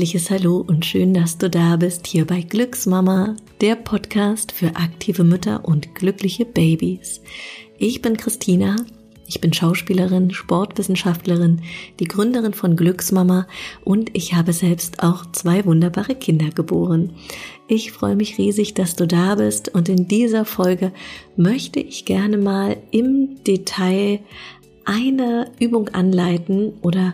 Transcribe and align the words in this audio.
herzliches 0.00 0.30
Hallo 0.30 0.64
und 0.66 0.86
schön, 0.86 1.12
dass 1.12 1.36
du 1.36 1.50
da 1.50 1.76
bist 1.76 2.06
hier 2.06 2.26
bei 2.26 2.40
Glücksmama, 2.40 3.36
der 3.60 3.74
Podcast 3.74 4.50
für 4.50 4.74
aktive 4.76 5.24
Mütter 5.24 5.66
und 5.66 5.94
glückliche 5.94 6.46
Babys. 6.46 7.20
Ich 7.76 8.00
bin 8.00 8.16
Christina, 8.16 8.76
ich 9.26 9.42
bin 9.42 9.52
Schauspielerin, 9.52 10.30
Sportwissenschaftlerin, 10.30 11.60
die 11.98 12.06
Gründerin 12.06 12.54
von 12.54 12.76
Glücksmama 12.76 13.46
und 13.84 14.16
ich 14.16 14.32
habe 14.32 14.54
selbst 14.54 15.02
auch 15.02 15.30
zwei 15.32 15.66
wunderbare 15.66 16.14
Kinder 16.14 16.48
geboren. 16.48 17.12
Ich 17.68 17.92
freue 17.92 18.16
mich 18.16 18.38
riesig, 18.38 18.72
dass 18.72 18.96
du 18.96 19.06
da 19.06 19.34
bist 19.34 19.68
und 19.68 19.90
in 19.90 20.08
dieser 20.08 20.46
Folge 20.46 20.92
möchte 21.36 21.78
ich 21.78 22.06
gerne 22.06 22.38
mal 22.38 22.78
im 22.90 23.44
Detail 23.44 24.20
eine 24.86 25.50
Übung 25.60 25.90
anleiten 25.90 26.72
oder 26.80 27.12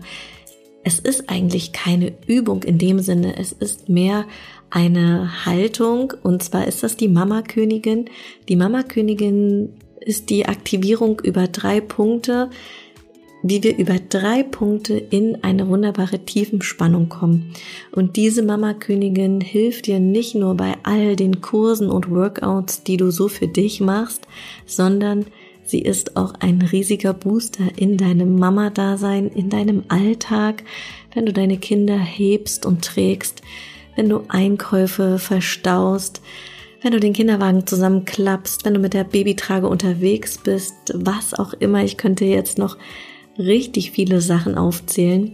es 0.86 1.00
ist 1.00 1.28
eigentlich 1.28 1.72
keine 1.72 2.12
Übung 2.28 2.62
in 2.62 2.78
dem 2.78 3.00
Sinne, 3.00 3.36
es 3.36 3.50
ist 3.50 3.88
mehr 3.88 4.24
eine 4.70 5.45
Haltung 5.45 6.12
und 6.22 6.45
zwar 6.45 6.68
ist 6.68 6.84
das 6.84 6.96
die 6.96 7.09
Mama 7.09 7.42
Königin. 7.42 8.04
Die 8.48 8.54
Mama 8.54 8.84
Königin 8.84 9.70
ist 9.98 10.30
die 10.30 10.46
Aktivierung 10.46 11.20
über 11.24 11.48
drei 11.48 11.80
Punkte, 11.80 12.50
wie 13.42 13.64
wir 13.64 13.76
über 13.76 13.96
drei 13.98 14.45
Punkte 14.45 14.95
in 14.95 15.42
eine 15.42 15.66
wunderbare 15.66 16.20
Tiefenspannung 16.20 17.09
kommen. 17.09 17.52
Und 17.90 18.14
diese 18.14 18.45
Mama 18.45 18.73
Königin 18.73 19.40
hilft 19.40 19.87
dir 19.87 19.98
nicht 19.98 20.37
nur 20.37 20.54
bei 20.54 20.74
all 20.84 21.16
den 21.16 21.40
Kursen 21.40 21.90
und 21.90 22.09
Workouts, 22.12 22.84
die 22.84 22.96
du 22.96 23.10
so 23.10 23.26
für 23.26 23.48
dich 23.48 23.80
machst, 23.80 24.28
sondern 24.66 25.26
Sie 25.66 25.80
ist 25.80 26.16
auch 26.16 26.34
ein 26.38 26.62
riesiger 26.62 27.13
Booster 27.13 27.65
in 27.77 27.96
deinem 27.96 28.38
Mama-Dasein, 28.38 29.29
in 29.29 29.51
deinem 29.51 29.82
Alltag, 29.88 30.63
wenn 31.13 31.27
du 31.27 31.32
deine 31.32 31.59
Kinder 31.59 31.99
hebst 31.99 32.65
und 32.65 32.85
trägst, 32.85 33.43
wenn 33.96 34.09
du 34.09 34.23
Einkäufe 34.29 35.18
verstaust, 35.18 36.23
wenn 36.82 36.93
du 36.93 37.01
den 37.01 37.15
Kinderwagen 37.15 37.66
zusammenklappst, 37.66 38.65
wenn 38.65 38.74
du 38.74 38.80
mit 38.80 38.95
der 38.95 39.02
Babytrage 39.02 39.66
unterwegs 39.66 40.38
bist, 40.38 40.74
was 40.95 41.35
auch 41.35 41.52
immer. 41.55 41.83
Ich 41.83 41.96
könnte 41.96 42.24
jetzt 42.24 42.59
noch 42.59 42.77
richtig 43.37 43.90
viele 43.90 44.21
Sachen 44.21 44.57
aufzählen. 44.57 45.33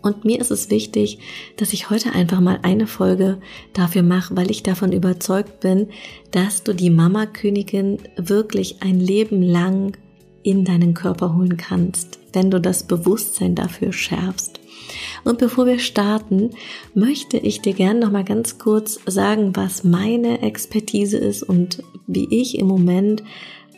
Und 0.00 0.24
mir 0.24 0.40
ist 0.40 0.50
es 0.50 0.70
wichtig, 0.70 1.18
dass 1.56 1.72
ich 1.72 1.90
heute 1.90 2.12
einfach 2.12 2.40
mal 2.40 2.60
eine 2.62 2.86
Folge 2.86 3.38
dafür 3.72 4.02
mache, 4.02 4.36
weil 4.36 4.50
ich 4.50 4.62
davon 4.62 4.92
überzeugt 4.92 5.60
bin, 5.60 5.88
dass 6.30 6.62
du 6.62 6.72
die 6.72 6.90
Mama 6.90 7.26
Königin 7.26 7.98
wirklich 8.16 8.82
ein 8.82 9.00
Leben 9.00 9.42
lang 9.42 9.96
in 10.42 10.64
deinen 10.64 10.94
Körper 10.94 11.34
holen 11.34 11.56
kannst, 11.56 12.20
wenn 12.32 12.50
du 12.50 12.60
das 12.60 12.84
Bewusstsein 12.84 13.54
dafür 13.54 13.92
schärfst. 13.92 14.60
Und 15.24 15.38
bevor 15.38 15.66
wir 15.66 15.78
starten, 15.78 16.50
möchte 16.94 17.36
ich 17.36 17.60
dir 17.60 17.74
gerne 17.74 18.00
noch 18.00 18.10
mal 18.10 18.24
ganz 18.24 18.58
kurz 18.58 18.98
sagen, 19.06 19.54
was 19.54 19.84
meine 19.84 20.42
Expertise 20.42 21.18
ist 21.18 21.42
und 21.42 21.82
wie 22.06 22.28
ich 22.30 22.58
im 22.58 22.66
Moment 22.66 23.22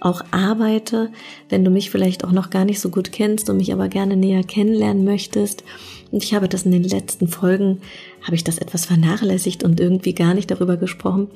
auch 0.01 0.23
arbeite, 0.31 1.11
wenn 1.49 1.65
du 1.65 1.71
mich 1.71 1.91
vielleicht 1.91 2.25
auch 2.25 2.33
noch 2.33 2.51
gar 2.51 2.65
nicht 2.65 2.81
so 2.81 2.89
gut 2.89 3.13
kennst 3.13 3.51
und 3.51 3.59
mich 3.59 3.73
aber 3.73 3.89
gerne 3.89 4.17
näher 4.17 4.43
kennenlernen 4.43 5.05
möchtest. 5.05 5.63
Und 6.11 6.25
ich 6.25 6.35
habe 6.35 6.49
das 6.49 6.65
in 6.65 6.73
den 6.73 6.85
letzten 6.85 7.29
Folgen, 7.29 7.83
habe 8.23 8.35
ich 8.35 8.45
das 8.45 8.59
etwas 8.59 8.87
vernachlässigt 8.87 9.63
und 9.63 9.79
irgendwie 9.79 10.15
gar 10.15 10.35
nicht 10.35 10.51
darüber 10.51 10.77
gesprochen. 10.77 11.29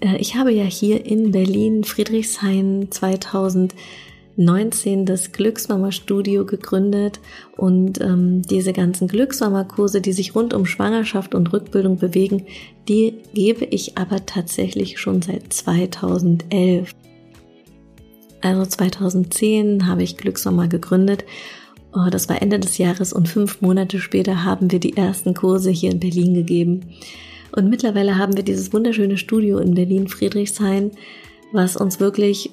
Äh, 0.00 0.16
ich 0.18 0.36
habe 0.36 0.52
ja 0.52 0.64
hier 0.64 1.06
in 1.06 1.32
Berlin 1.32 1.84
Friedrichshain 1.84 2.88
2019 2.90 5.06
das 5.06 5.32
Glücksmama 5.32 5.90
Studio 5.90 6.44
gegründet 6.44 7.20
und 7.56 8.00
ähm, 8.00 8.42
diese 8.42 8.72
ganzen 8.72 9.08
Glücksmama 9.08 9.64
Kurse, 9.64 10.00
die 10.00 10.12
sich 10.12 10.34
rund 10.34 10.54
um 10.54 10.66
Schwangerschaft 10.66 11.34
und 11.34 11.52
Rückbildung 11.52 11.98
bewegen, 11.98 12.46
die 12.88 13.14
gebe 13.32 13.64
ich 13.64 13.96
aber 13.96 14.26
tatsächlich 14.26 15.00
schon 15.00 15.22
seit 15.22 15.52
2011. 15.52 16.92
Also 18.44 18.66
2010 18.66 19.86
habe 19.86 20.02
ich 20.02 20.18
Glücksmama 20.18 20.66
gegründet. 20.66 21.24
Oh, 21.94 22.10
das 22.10 22.28
war 22.28 22.42
Ende 22.42 22.60
des 22.60 22.76
Jahres 22.76 23.14
und 23.14 23.26
fünf 23.26 23.62
Monate 23.62 24.00
später 24.00 24.44
haben 24.44 24.70
wir 24.70 24.80
die 24.80 24.98
ersten 24.98 25.32
Kurse 25.32 25.70
hier 25.70 25.90
in 25.90 25.98
Berlin 25.98 26.34
gegeben. 26.34 26.80
Und 27.56 27.70
mittlerweile 27.70 28.18
haben 28.18 28.36
wir 28.36 28.42
dieses 28.42 28.74
wunderschöne 28.74 29.16
Studio 29.16 29.58
in 29.60 29.74
Berlin 29.74 30.08
Friedrichshain, 30.08 30.90
was 31.52 31.74
uns 31.74 32.00
wirklich 32.00 32.50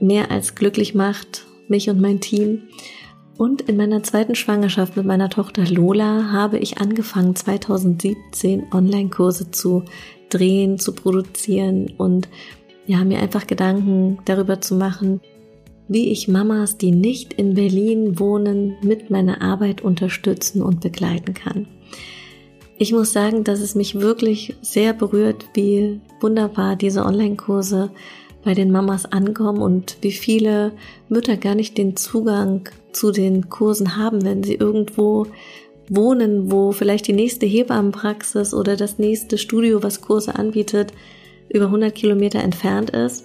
mehr 0.00 0.32
als 0.32 0.56
glücklich 0.56 0.96
macht, 0.96 1.46
mich 1.68 1.88
und 1.88 2.00
mein 2.00 2.20
Team. 2.20 2.62
Und 3.38 3.62
in 3.62 3.76
meiner 3.76 4.02
zweiten 4.02 4.34
Schwangerschaft 4.34 4.96
mit 4.96 5.06
meiner 5.06 5.30
Tochter 5.30 5.66
Lola 5.66 6.32
habe 6.32 6.58
ich 6.58 6.78
angefangen 6.78 7.36
2017 7.36 8.72
Online-Kurse 8.72 9.52
zu 9.52 9.84
drehen, 10.30 10.80
zu 10.80 10.92
produzieren 10.94 11.92
und 11.96 12.28
ja, 12.86 13.04
mir 13.04 13.18
einfach 13.18 13.46
Gedanken 13.46 14.18
darüber 14.24 14.60
zu 14.60 14.74
machen, 14.74 15.20
wie 15.88 16.10
ich 16.10 16.28
Mamas, 16.28 16.78
die 16.78 16.90
nicht 16.90 17.32
in 17.34 17.54
Berlin 17.54 18.18
wohnen, 18.18 18.76
mit 18.82 19.10
meiner 19.10 19.42
Arbeit 19.42 19.82
unterstützen 19.82 20.62
und 20.62 20.80
begleiten 20.80 21.34
kann. 21.34 21.68
Ich 22.78 22.92
muss 22.92 23.12
sagen, 23.12 23.44
dass 23.44 23.60
es 23.60 23.74
mich 23.74 24.00
wirklich 24.00 24.56
sehr 24.60 24.92
berührt, 24.92 25.46
wie 25.54 26.00
wunderbar 26.20 26.76
diese 26.76 27.04
Online-Kurse 27.04 27.90
bei 28.44 28.54
den 28.54 28.70
Mamas 28.70 29.06
ankommen 29.06 29.62
und 29.62 29.96
wie 30.02 30.12
viele 30.12 30.72
Mütter 31.08 31.36
gar 31.36 31.54
nicht 31.54 31.78
den 31.78 31.96
Zugang 31.96 32.68
zu 32.92 33.12
den 33.12 33.48
Kursen 33.48 33.96
haben, 33.96 34.24
wenn 34.24 34.42
sie 34.42 34.54
irgendwo 34.54 35.26
wohnen, 35.88 36.50
wo 36.50 36.72
vielleicht 36.72 37.06
die 37.06 37.12
nächste 37.12 37.46
Hebammenpraxis 37.46 38.52
oder 38.52 38.76
das 38.76 38.98
nächste 38.98 39.38
Studio, 39.38 39.82
was 39.82 40.00
Kurse 40.00 40.34
anbietet, 40.34 40.92
über 41.48 41.66
100 41.66 41.94
Kilometer 41.94 42.42
entfernt 42.42 42.90
ist. 42.90 43.24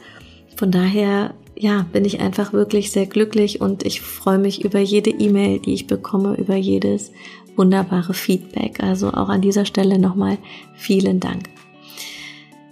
Von 0.56 0.72
daher, 0.72 1.34
ja, 1.56 1.86
bin 1.92 2.06
ich 2.06 2.20
einfach 2.20 2.54
wirklich 2.54 2.92
sehr 2.92 3.06
glücklich 3.06 3.62
und 3.62 3.84
ich 3.86 4.02
freue 4.02 4.38
mich 4.38 4.64
über 4.64 4.80
jede 4.80 5.10
E-Mail, 5.10 5.60
die 5.60 5.74
ich 5.74 5.88
bekomme, 5.88 6.36
über 6.36 6.56
jedes 6.56 7.12
wunderbare 7.56 8.14
Feedback. 8.14 8.82
Also 8.82 9.10
auch 9.10 9.30
an 9.30 9.42
dieser 9.42 9.66
Stelle 9.66 10.00
nochmal 10.00 10.38
vielen 10.76 11.20
Dank. 11.20 11.50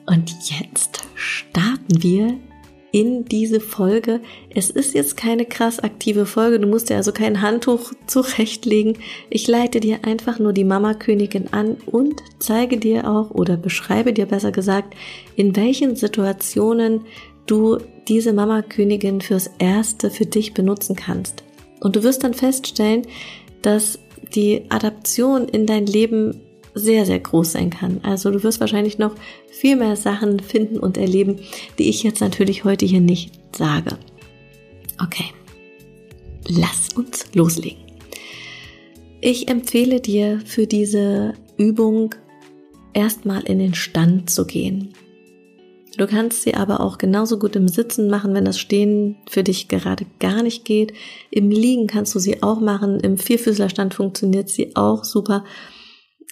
Und 0.06 0.32
jetzt 0.50 1.02
starten 1.16 2.02
wir 2.02 2.38
in 2.92 3.26
diese 3.26 3.60
Folge. 3.60 4.22
Es 4.54 4.70
ist 4.70 4.94
jetzt 4.94 5.18
keine 5.18 5.46
krass 5.46 5.80
aktive 5.80 6.26
Folge, 6.26 6.60
du 6.60 6.68
musst 6.68 6.90
dir 6.90 6.98
also 6.98 7.12
kein 7.12 7.42
Handtuch 7.42 7.94
zurechtlegen. 8.08 8.98
Ich 9.30 9.48
leite 9.48 9.80
dir 9.80 10.00
einfach 10.04 10.40
nur 10.40 10.54
die 10.54 10.64
Mama 10.64 10.94
Königin 10.94 11.52
an 11.52 11.78
und 11.86 12.22
zeige 12.40 12.78
dir 12.78 13.10
auch 13.10 13.32
oder 13.32 13.58
beschreibe 13.58 14.14
dir 14.14 14.26
besser 14.26 14.52
gesagt, 14.52 14.96
in 15.36 15.56
welchen 15.56 15.96
Situationen 15.96 17.06
du 17.46 17.78
diese 18.08 18.34
Mama 18.34 18.62
Königin 18.62 19.22
fürs 19.22 19.50
Erste 19.60 20.10
für 20.10 20.26
dich 20.26 20.54
benutzen 20.54 20.96
kannst. 20.96 21.44
Und 21.80 21.96
du 21.96 22.04
wirst 22.04 22.24
dann 22.24 22.34
feststellen, 22.34 23.04
dass 23.62 24.00
die 24.36 24.66
Adaption 24.70 25.48
in 25.48 25.66
dein 25.66 25.86
Leben 25.86 26.42
sehr, 26.74 27.06
sehr 27.06 27.20
groß 27.20 27.54
sein 27.54 27.70
kann. 27.70 28.00
Also 28.04 28.32
du 28.32 28.44
wirst 28.44 28.60
wahrscheinlich 28.60 28.98
noch 28.98 29.16
viel 29.50 29.76
mehr 29.76 29.96
Sachen 29.96 30.40
finden 30.40 30.80
und 30.80 30.98
erleben, 30.98 31.38
die 31.78 31.90
ich 31.90 32.04
jetzt 32.04 32.22
natürlich 32.22 32.64
heute 32.64 32.86
hier 32.86 33.02
nicht 33.02 33.32
sage. 33.56 33.98
Okay, 35.02 35.26
lass 36.48 36.90
uns 36.96 37.26
loslegen. 37.34 37.80
Ich 39.22 39.50
empfehle 39.50 40.00
dir 40.00 40.42
für 40.46 40.66
diese 40.66 41.34
Übung 41.58 42.16
erstmal 42.94 43.44
in 43.44 43.60
den 43.60 43.74
Stand 43.74 44.30
zu 44.30 44.46
gehen. 44.46 44.94
Du 45.98 46.08
kannst 46.08 46.44
sie 46.44 46.54
aber 46.54 46.80
auch 46.80 46.98
genauso 46.98 47.38
gut 47.38 47.58
im 47.58 47.68
Sitzen 47.68 48.10
machen, 48.10 48.34
wenn 48.34 48.46
das 48.46 48.58
Stehen 48.58 49.18
für 49.30 49.44
dich 49.44 49.68
gerade 49.68 50.06
gar 50.20 50.44
nicht 50.44 50.64
geht. 50.64 50.94
Im 51.30 51.50
Liegen 51.50 51.88
kannst 51.88 52.16
du 52.16 52.20
sie 52.20 52.42
auch 52.42 52.62
machen. 52.62 53.02
Im 53.02 53.18
Vierfüßlerstand 53.18 53.94
funktioniert 53.94 54.48
sie 54.48 54.78
auch 54.78 55.04
super. 55.04 55.44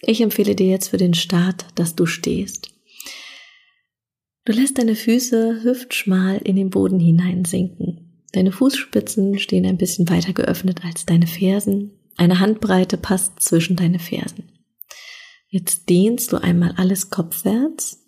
Ich 0.02 0.22
empfehle 0.22 0.56
dir 0.56 0.68
jetzt 0.68 0.90
für 0.90 0.98
den 0.98 1.14
Start, 1.14 1.66
dass 1.76 1.96
du 1.96 2.06
stehst. 2.06 2.70
Du 4.46 4.54
lässt 4.54 4.78
deine 4.78 4.96
Füße 4.96 5.64
hüftschmal 5.64 6.38
in 6.38 6.56
den 6.56 6.70
Boden 6.70 7.00
hineinsinken. 7.00 8.24
Deine 8.32 8.52
Fußspitzen 8.52 9.40
stehen 9.40 9.66
ein 9.66 9.78
bisschen 9.78 10.10
weiter 10.10 10.34
geöffnet 10.34 10.86
als 10.86 11.06
deine 11.06 11.28
Fersen. 11.28 11.92
Eine 12.16 12.40
Handbreite 12.40 12.98
passt 12.98 13.42
zwischen 13.42 13.76
deine 13.76 14.00
Fersen. 14.00 14.52
Jetzt 15.50 15.90
dehnst 15.90 16.32
du 16.32 16.38
einmal 16.38 16.74
alles 16.78 17.10
kopfwärts. 17.10 18.06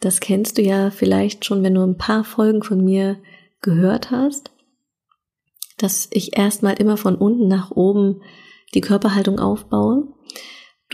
Das 0.00 0.20
kennst 0.20 0.58
du 0.58 0.62
ja 0.62 0.90
vielleicht 0.90 1.44
schon, 1.44 1.62
wenn 1.62 1.74
du 1.74 1.82
ein 1.82 1.96
paar 1.96 2.24
Folgen 2.24 2.62
von 2.62 2.84
mir 2.84 3.18
gehört 3.60 4.10
hast, 4.10 4.50
dass 5.78 6.08
ich 6.12 6.36
erstmal 6.36 6.74
immer 6.74 6.96
von 6.96 7.16
unten 7.16 7.48
nach 7.48 7.70
oben 7.70 8.20
die 8.74 8.82
Körperhaltung 8.82 9.38
aufbaue. 9.38 10.08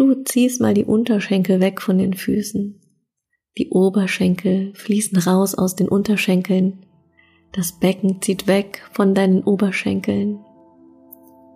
Du 0.00 0.14
ziehst 0.14 0.62
mal 0.62 0.72
die 0.72 0.86
Unterschenkel 0.86 1.60
weg 1.60 1.82
von 1.82 1.98
den 1.98 2.14
Füßen. 2.14 2.80
Die 3.58 3.68
Oberschenkel 3.68 4.72
fließen 4.74 5.18
raus 5.18 5.54
aus 5.54 5.76
den 5.76 5.90
Unterschenkeln. 5.90 6.86
Das 7.52 7.78
Becken 7.78 8.22
zieht 8.22 8.46
weg 8.46 8.82
von 8.92 9.14
deinen 9.14 9.42
Oberschenkeln. 9.44 10.40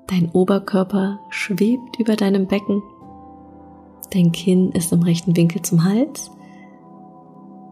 Dein 0.09 0.29
Oberkörper 0.31 1.21
schwebt 1.31 1.99
über 1.99 2.17
deinem 2.17 2.47
Becken. 2.47 2.83
Dein 4.13 4.31
Kinn 4.31 4.73
ist 4.73 4.93
im 4.93 5.01
rechten 5.01 5.35
Winkel 5.35 5.63
zum 5.63 5.83
Hals. 5.83 6.31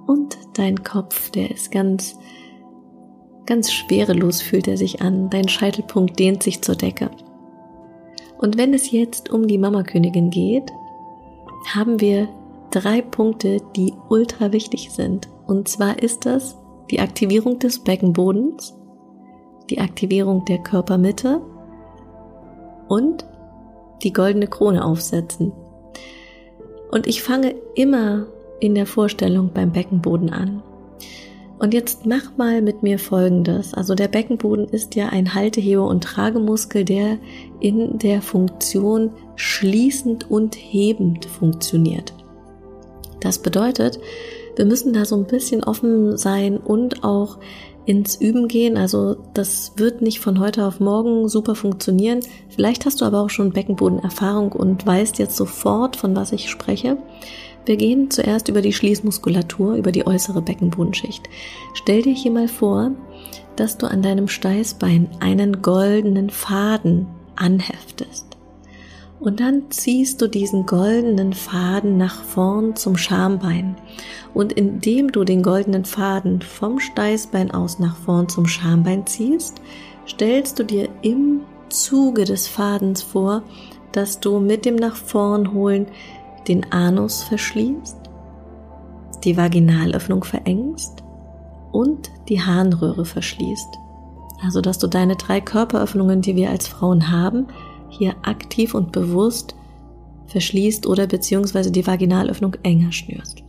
Und 0.06 0.38
dein 0.54 0.82
Kopf, 0.82 1.30
der 1.32 1.50
ist 1.50 1.70
ganz, 1.70 2.18
ganz 3.44 3.70
schwerelos 3.70 4.40
fühlt 4.40 4.66
er 4.68 4.78
sich 4.78 5.02
an. 5.02 5.28
Dein 5.28 5.50
Scheitelpunkt 5.50 6.18
dehnt 6.18 6.42
sich 6.42 6.62
zur 6.62 6.76
Decke. 6.76 7.10
Und 8.42 8.58
wenn 8.58 8.74
es 8.74 8.90
jetzt 8.90 9.30
um 9.30 9.46
die 9.46 9.56
Mama-Königin 9.56 10.30
geht, 10.30 10.72
haben 11.72 12.00
wir 12.00 12.28
drei 12.72 13.00
Punkte, 13.00 13.58
die 13.76 13.94
ultra 14.08 14.52
wichtig 14.52 14.90
sind. 14.90 15.28
Und 15.46 15.68
zwar 15.68 16.02
ist 16.02 16.26
das 16.26 16.58
die 16.90 16.98
Aktivierung 16.98 17.60
des 17.60 17.78
Beckenbodens, 17.78 18.76
die 19.70 19.78
Aktivierung 19.78 20.44
der 20.44 20.58
Körpermitte 20.58 21.40
und 22.88 23.24
die 24.02 24.12
goldene 24.12 24.48
Krone 24.48 24.84
aufsetzen. 24.84 25.52
Und 26.90 27.06
ich 27.06 27.22
fange 27.22 27.54
immer 27.76 28.26
in 28.58 28.74
der 28.74 28.86
Vorstellung 28.86 29.52
beim 29.54 29.70
Beckenboden 29.72 30.30
an. 30.30 30.64
Und 31.62 31.74
jetzt 31.74 32.06
mach 32.06 32.36
mal 32.36 32.60
mit 32.60 32.82
mir 32.82 32.98
Folgendes. 32.98 33.72
Also 33.72 33.94
der 33.94 34.08
Beckenboden 34.08 34.66
ist 34.66 34.96
ja 34.96 35.10
ein 35.10 35.32
Haltehebe- 35.32 35.86
und 35.86 36.02
Tragemuskel, 36.02 36.84
der 36.84 37.18
in 37.60 37.98
der 37.98 38.20
Funktion 38.20 39.12
schließend 39.36 40.28
und 40.28 40.56
hebend 40.56 41.24
funktioniert. 41.24 42.14
Das 43.20 43.38
bedeutet, 43.38 44.00
wir 44.56 44.64
müssen 44.64 44.92
da 44.92 45.04
so 45.04 45.14
ein 45.14 45.28
bisschen 45.28 45.62
offen 45.62 46.16
sein 46.16 46.58
und 46.58 47.04
auch 47.04 47.38
ins 47.86 48.16
Üben 48.16 48.48
gehen. 48.48 48.76
Also 48.76 49.18
das 49.32 49.74
wird 49.76 50.02
nicht 50.02 50.18
von 50.18 50.40
heute 50.40 50.66
auf 50.66 50.80
morgen 50.80 51.28
super 51.28 51.54
funktionieren. 51.54 52.20
Vielleicht 52.48 52.86
hast 52.86 53.00
du 53.00 53.04
aber 53.04 53.20
auch 53.20 53.30
schon 53.30 53.52
Beckenbodenerfahrung 53.52 54.50
und 54.50 54.84
weißt 54.84 55.20
jetzt 55.20 55.36
sofort, 55.36 55.94
von 55.94 56.16
was 56.16 56.32
ich 56.32 56.50
spreche. 56.50 56.98
Wir 57.64 57.76
gehen 57.76 58.10
zuerst 58.10 58.48
über 58.48 58.60
die 58.60 58.72
Schließmuskulatur, 58.72 59.74
über 59.76 59.92
die 59.92 60.06
äußere 60.06 60.42
Beckenbodenschicht. 60.42 61.28
Stell 61.74 62.02
dir 62.02 62.14
hier 62.14 62.32
mal 62.32 62.48
vor, 62.48 62.92
dass 63.56 63.78
du 63.78 63.86
an 63.86 64.02
deinem 64.02 64.28
Steißbein 64.28 65.08
einen 65.20 65.62
goldenen 65.62 66.30
Faden 66.30 67.06
anheftest. 67.36 68.26
Und 69.20 69.38
dann 69.38 69.70
ziehst 69.70 70.20
du 70.20 70.26
diesen 70.26 70.66
goldenen 70.66 71.32
Faden 71.32 71.96
nach 71.96 72.24
vorn 72.24 72.74
zum 72.74 72.96
Schambein. 72.96 73.76
Und 74.34 74.52
indem 74.52 75.12
du 75.12 75.22
den 75.22 75.44
goldenen 75.44 75.84
Faden 75.84 76.42
vom 76.42 76.80
Steißbein 76.80 77.52
aus 77.52 77.78
nach 77.78 77.94
vorn 77.94 78.28
zum 78.28 78.48
Schambein 78.48 79.06
ziehst, 79.06 79.60
stellst 80.08 80.58
du 80.58 80.64
dir 80.64 80.88
im 81.02 81.42
Zuge 81.68 82.24
des 82.24 82.48
Fadens 82.48 83.02
vor, 83.02 83.44
dass 83.92 84.18
du 84.18 84.40
mit 84.40 84.64
dem 84.64 84.74
nach 84.74 84.96
vorn 84.96 85.52
holen 85.52 85.86
den 86.48 86.72
Anus 86.72 87.22
verschließt, 87.22 87.96
die 89.24 89.36
Vaginalöffnung 89.36 90.24
verengst 90.24 91.02
und 91.70 92.10
die 92.28 92.40
Harnröhre 92.40 93.04
verschließt. 93.04 93.78
Also 94.42 94.60
dass 94.60 94.78
du 94.78 94.88
deine 94.88 95.16
drei 95.16 95.40
Körperöffnungen, 95.40 96.20
die 96.20 96.36
wir 96.36 96.50
als 96.50 96.66
Frauen 96.66 97.10
haben, 97.10 97.46
hier 97.88 98.16
aktiv 98.22 98.74
und 98.74 98.90
bewusst 98.92 99.54
verschließt 100.26 100.86
oder 100.86 101.06
beziehungsweise 101.06 101.70
die 101.70 101.86
Vaginalöffnung 101.86 102.56
enger 102.62 102.90
schnürst. 102.90 103.42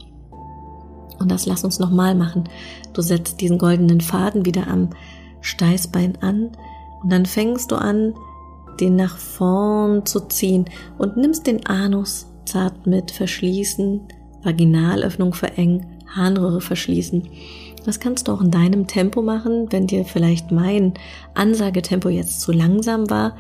Und 1.20 1.32
das 1.32 1.46
lass 1.46 1.64
uns 1.64 1.80
nochmal 1.80 2.16
machen. 2.16 2.44
Du 2.92 3.02
setzt 3.02 3.40
diesen 3.42 3.58
goldenen 3.58 4.02
Faden 4.02 4.46
wieder 4.46 4.68
am 4.68 4.90
Steißbein 5.42 6.18
an 6.22 6.52
und 7.02 7.12
dann 7.12 7.26
fängst 7.26 7.72
du 7.72 7.76
an, 7.76 8.14
den 8.80 8.96
nach 8.96 9.18
vorn 9.18 10.06
zu 10.06 10.28
ziehen 10.28 10.66
und 10.98 11.18
nimmst 11.18 11.48
den 11.48 11.66
Anus 11.66 12.28
zart 12.46 12.88
mit 12.88 13.12
verschließen, 13.12 14.02
Vaginalöffnung 14.44 15.34
verengen, 15.34 15.86
Harnröhre 16.08 16.62
verschließen. 16.62 17.28
Das 17.86 18.00
kannst 18.00 18.28
du 18.28 18.32
auch 18.32 18.42
in 18.42 18.52
deinem 18.52 18.88
Tempo 18.88 19.22
machen, 19.22 19.68
wenn 19.72 19.88
dir 19.88 20.06
vielleicht 20.06 20.52
mein 20.52 20.94
Ansagetempo 21.34 22.10
jetzt 22.10 22.42
zu 22.42 22.52
langsam 22.52 23.10
war, 23.10 23.36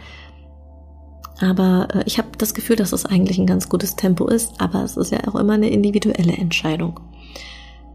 aber 1.39 1.87
äh, 1.93 2.03
ich 2.05 2.17
habe 2.17 2.29
das 2.37 2.53
Gefühl, 2.53 2.75
dass 2.75 2.93
es 2.93 3.05
eigentlich 3.05 3.37
ein 3.37 3.45
ganz 3.45 3.69
gutes 3.69 3.95
Tempo 3.95 4.27
ist, 4.27 4.59
aber 4.59 4.83
es 4.83 4.97
ist 4.97 5.11
ja 5.11 5.19
auch 5.27 5.35
immer 5.35 5.53
eine 5.53 5.69
individuelle 5.69 6.33
Entscheidung. 6.33 6.99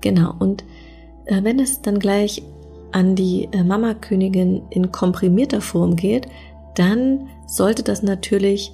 Genau, 0.00 0.34
und 0.38 0.64
äh, 1.26 1.43
wenn 1.43 1.58
es 1.58 1.82
dann 1.82 1.99
gleich 1.99 2.43
an 2.93 3.14
die 3.14 3.49
äh, 3.52 3.62
Mama-Königin 3.62 4.62
in 4.70 4.93
komprimierter 4.93 5.61
Form 5.61 5.96
geht, 5.96 6.26
dann 6.75 7.28
sollte 7.46 7.82
das 7.82 8.02
natürlich 8.02 8.72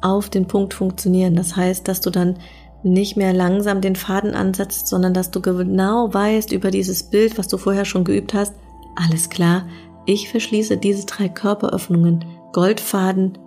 auf 0.00 0.28
den 0.28 0.46
Punkt 0.46 0.74
funktionieren. 0.74 1.34
Das 1.34 1.56
heißt, 1.56 1.86
dass 1.88 2.00
du 2.00 2.10
dann 2.10 2.36
nicht 2.82 3.16
mehr 3.16 3.32
langsam 3.32 3.80
den 3.80 3.96
Faden 3.96 4.34
ansetzt, 4.34 4.86
sondern 4.86 5.12
dass 5.14 5.30
du 5.30 5.40
genau 5.40 6.12
weißt 6.12 6.52
über 6.52 6.70
dieses 6.70 7.04
Bild, 7.04 7.38
was 7.38 7.48
du 7.48 7.58
vorher 7.58 7.84
schon 7.84 8.04
geübt 8.04 8.34
hast, 8.34 8.54
alles 8.94 9.28
klar, 9.28 9.66
ich 10.06 10.30
verschließe 10.30 10.76
diese 10.76 11.04
drei 11.04 11.28
Körperöffnungen, 11.28 12.24
Goldfaden, 12.52 13.38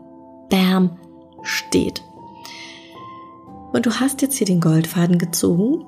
Bam, 0.50 0.98
steht. 1.42 2.04
Und 3.72 3.86
du 3.86 3.92
hast 4.00 4.22
jetzt 4.22 4.36
hier 4.36 4.48
den 4.48 4.60
Goldfaden 4.60 5.18
gezogen 5.18 5.86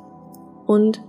und 0.65 1.01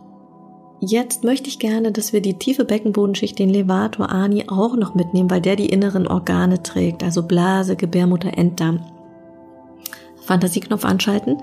jetzt 0.81 1.23
möchte 1.23 1.49
ich 1.49 1.59
gerne, 1.59 1.93
dass 1.93 2.13
wir 2.13 2.21
die 2.21 2.39
tiefe 2.39 2.65
Beckenbodenschicht, 2.65 3.39
den 3.39 3.51
Levator 3.51 4.11
Ani 4.11 4.47
auch 4.49 4.75
noch 4.75 4.95
mitnehmen, 4.95 5.31
weil 5.31 5.41
der 5.41 5.57
die 5.57 5.69
inneren 5.69 6.09
Organe 6.09 6.63
trägt, 6.63 7.05
also 7.05 7.23
Blase, 7.23 7.77
Gebärmutter, 7.77 8.37
Enddarm. 8.37 8.81
Fantasieknopf 10.25 10.85
anschalten. 10.85 11.43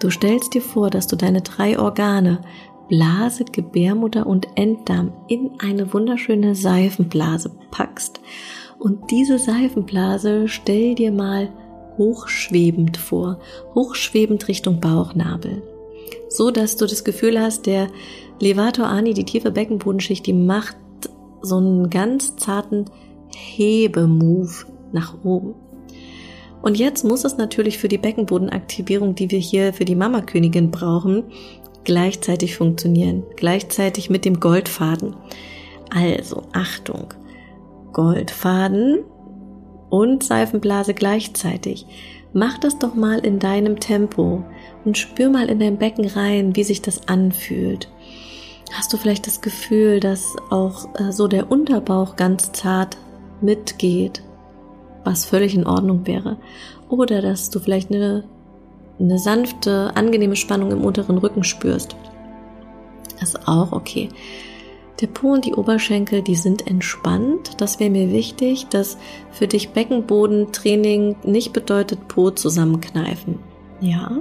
Du 0.00 0.10
stellst 0.10 0.54
dir 0.54 0.62
vor, 0.62 0.90
dass 0.90 1.06
du 1.06 1.16
deine 1.16 1.42
drei 1.42 1.78
Organe, 1.78 2.40
Blase, 2.88 3.44
Gebärmutter 3.44 4.26
und 4.26 4.48
Enddarm 4.56 5.12
in 5.28 5.52
eine 5.60 5.92
wunderschöne 5.92 6.54
Seifenblase 6.54 7.50
packst 7.70 8.20
und 8.80 9.10
diese 9.10 9.38
Seifenblase 9.38 10.48
stell 10.48 10.94
dir 10.94 11.12
mal 11.12 11.50
hochschwebend 11.98 12.96
vor, 12.96 13.38
hochschwebend 13.74 14.48
Richtung 14.48 14.80
Bauchnabel. 14.80 15.62
So 16.30 16.50
dass 16.50 16.76
du 16.76 16.86
das 16.86 17.04
Gefühl 17.04 17.38
hast, 17.38 17.66
der 17.66 17.88
Levator 18.40 18.86
Ani, 18.86 19.12
die 19.12 19.24
tiefe 19.24 19.50
Beckenbodenschicht, 19.50 20.26
die 20.26 20.32
macht 20.32 20.76
so 21.42 21.58
einen 21.58 21.90
ganz 21.90 22.36
zarten 22.36 22.86
Hebemove 23.36 24.66
nach 24.92 25.14
oben. 25.24 25.54
Und 26.62 26.78
jetzt 26.78 27.04
muss 27.04 27.24
es 27.24 27.36
natürlich 27.36 27.78
für 27.78 27.88
die 27.88 27.98
Beckenbodenaktivierung, 27.98 29.14
die 29.14 29.30
wir 29.30 29.38
hier 29.38 29.72
für 29.72 29.84
die 29.84 29.94
Mama-Königin 29.94 30.70
brauchen, 30.70 31.24
gleichzeitig 31.84 32.56
funktionieren. 32.56 33.22
Gleichzeitig 33.36 34.10
mit 34.10 34.24
dem 34.24 34.40
Goldfaden. 34.40 35.16
Also, 35.90 36.42
Achtung. 36.52 37.14
Goldfaden 37.92 39.00
und 39.88 40.22
Seifenblase 40.22 40.94
gleichzeitig. 40.94 41.86
Mach 42.32 42.58
das 42.58 42.78
doch 42.78 42.94
mal 42.94 43.18
in 43.18 43.40
deinem 43.40 43.80
Tempo 43.80 44.44
und 44.84 44.96
spür 44.96 45.30
mal 45.30 45.48
in 45.48 45.58
dein 45.58 45.78
Becken 45.78 46.06
rein, 46.06 46.54
wie 46.54 46.62
sich 46.62 46.80
das 46.80 47.08
anfühlt. 47.08 47.88
Hast 48.72 48.92
du 48.92 48.96
vielleicht 48.96 49.26
das 49.26 49.40
Gefühl, 49.40 49.98
dass 49.98 50.36
auch 50.50 50.94
äh, 50.94 51.10
so 51.10 51.26
der 51.26 51.50
Unterbauch 51.50 52.14
ganz 52.14 52.52
zart 52.52 52.96
mitgeht, 53.40 54.22
was 55.04 55.24
völlig 55.24 55.54
in 55.54 55.66
Ordnung 55.66 56.06
wäre? 56.06 56.36
Oder 56.88 57.22
dass 57.22 57.50
du 57.50 57.60
vielleicht 57.60 57.90
eine, 57.90 58.24
eine 58.98 59.18
sanfte, 59.18 59.92
angenehme 59.94 60.36
Spannung 60.36 60.70
im 60.72 60.84
unteren 60.84 61.18
Rücken 61.18 61.44
spürst. 61.44 61.96
Das 63.18 63.34
ist 63.34 63.48
auch 63.48 63.72
okay. 63.72 64.08
Der 65.00 65.06
Po 65.06 65.32
und 65.32 65.46
die 65.46 65.54
Oberschenkel, 65.54 66.22
die 66.22 66.34
sind 66.34 66.66
entspannt. 66.66 67.60
Das 67.60 67.80
wäre 67.80 67.90
mir 67.90 68.12
wichtig, 68.12 68.66
dass 68.68 68.98
für 69.30 69.46
dich 69.46 69.70
Beckenbodentraining 69.70 71.16
nicht 71.24 71.52
bedeutet 71.52 72.08
Po 72.08 72.30
zusammenkneifen. 72.30 73.38
Ja, 73.80 74.18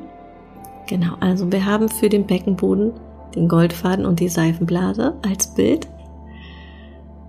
genau. 0.88 1.16
Also 1.20 1.52
wir 1.52 1.66
haben 1.66 1.90
für 1.90 2.08
den 2.08 2.26
Beckenboden 2.26 2.94
den 3.36 3.48
Goldfaden 3.48 4.06
und 4.06 4.20
die 4.20 4.30
Seifenblase 4.30 5.16
als 5.22 5.54
Bild. 5.54 5.88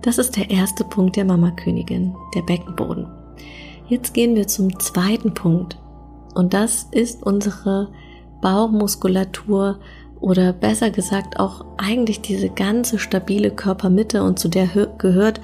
Das 0.01 0.17
ist 0.17 0.35
der 0.35 0.49
erste 0.49 0.83
Punkt 0.83 1.15
der 1.15 1.25
Mama-Königin, 1.25 2.15
der 2.33 2.41
Beckenboden. 2.41 3.07
Jetzt 3.91 4.13
gehen 4.13 4.35
wir 4.35 4.47
zum 4.47 4.79
zweiten 4.79 5.33
Punkt. 5.33 5.77
Und 6.33 6.53
das 6.53 6.87
ist 6.91 7.23
unsere 7.23 7.89
Bauchmuskulatur 8.41 9.79
oder 10.21 10.53
besser 10.53 10.91
gesagt 10.91 11.41
auch 11.41 11.65
eigentlich 11.77 12.21
diese 12.21 12.49
ganze 12.49 12.99
stabile 12.99 13.51
Körpermitte 13.51 14.23
und 14.23 14.39
zu 14.39 14.47
der 14.47 14.67
gehört 14.97 15.41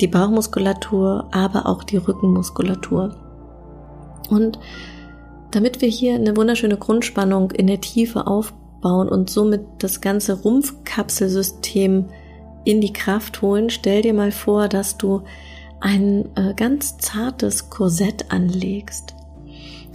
die 0.00 0.06
Bauchmuskulatur, 0.06 1.28
aber 1.30 1.66
auch 1.66 1.84
die 1.84 1.98
Rückenmuskulatur. 1.98 3.14
Und 4.30 4.58
damit 5.50 5.82
wir 5.82 5.90
hier 5.90 6.14
eine 6.14 6.38
wunderschöne 6.38 6.78
Grundspannung 6.78 7.50
in 7.50 7.66
der 7.66 7.82
Tiefe 7.82 8.26
aufbauen 8.28 9.10
und 9.10 9.28
somit 9.28 9.66
das 9.80 10.00
ganze 10.00 10.40
Rumpfkapselsystem 10.40 12.06
in 12.64 12.80
die 12.80 12.94
Kraft 12.94 13.42
holen, 13.42 13.68
stell 13.68 14.00
dir 14.00 14.14
mal 14.14 14.32
vor, 14.32 14.68
dass 14.68 14.96
du 14.96 15.20
ein 15.80 16.28
äh, 16.36 16.54
ganz 16.54 16.98
zartes 16.98 17.70
Korsett 17.70 18.30
anlegst. 18.30 19.14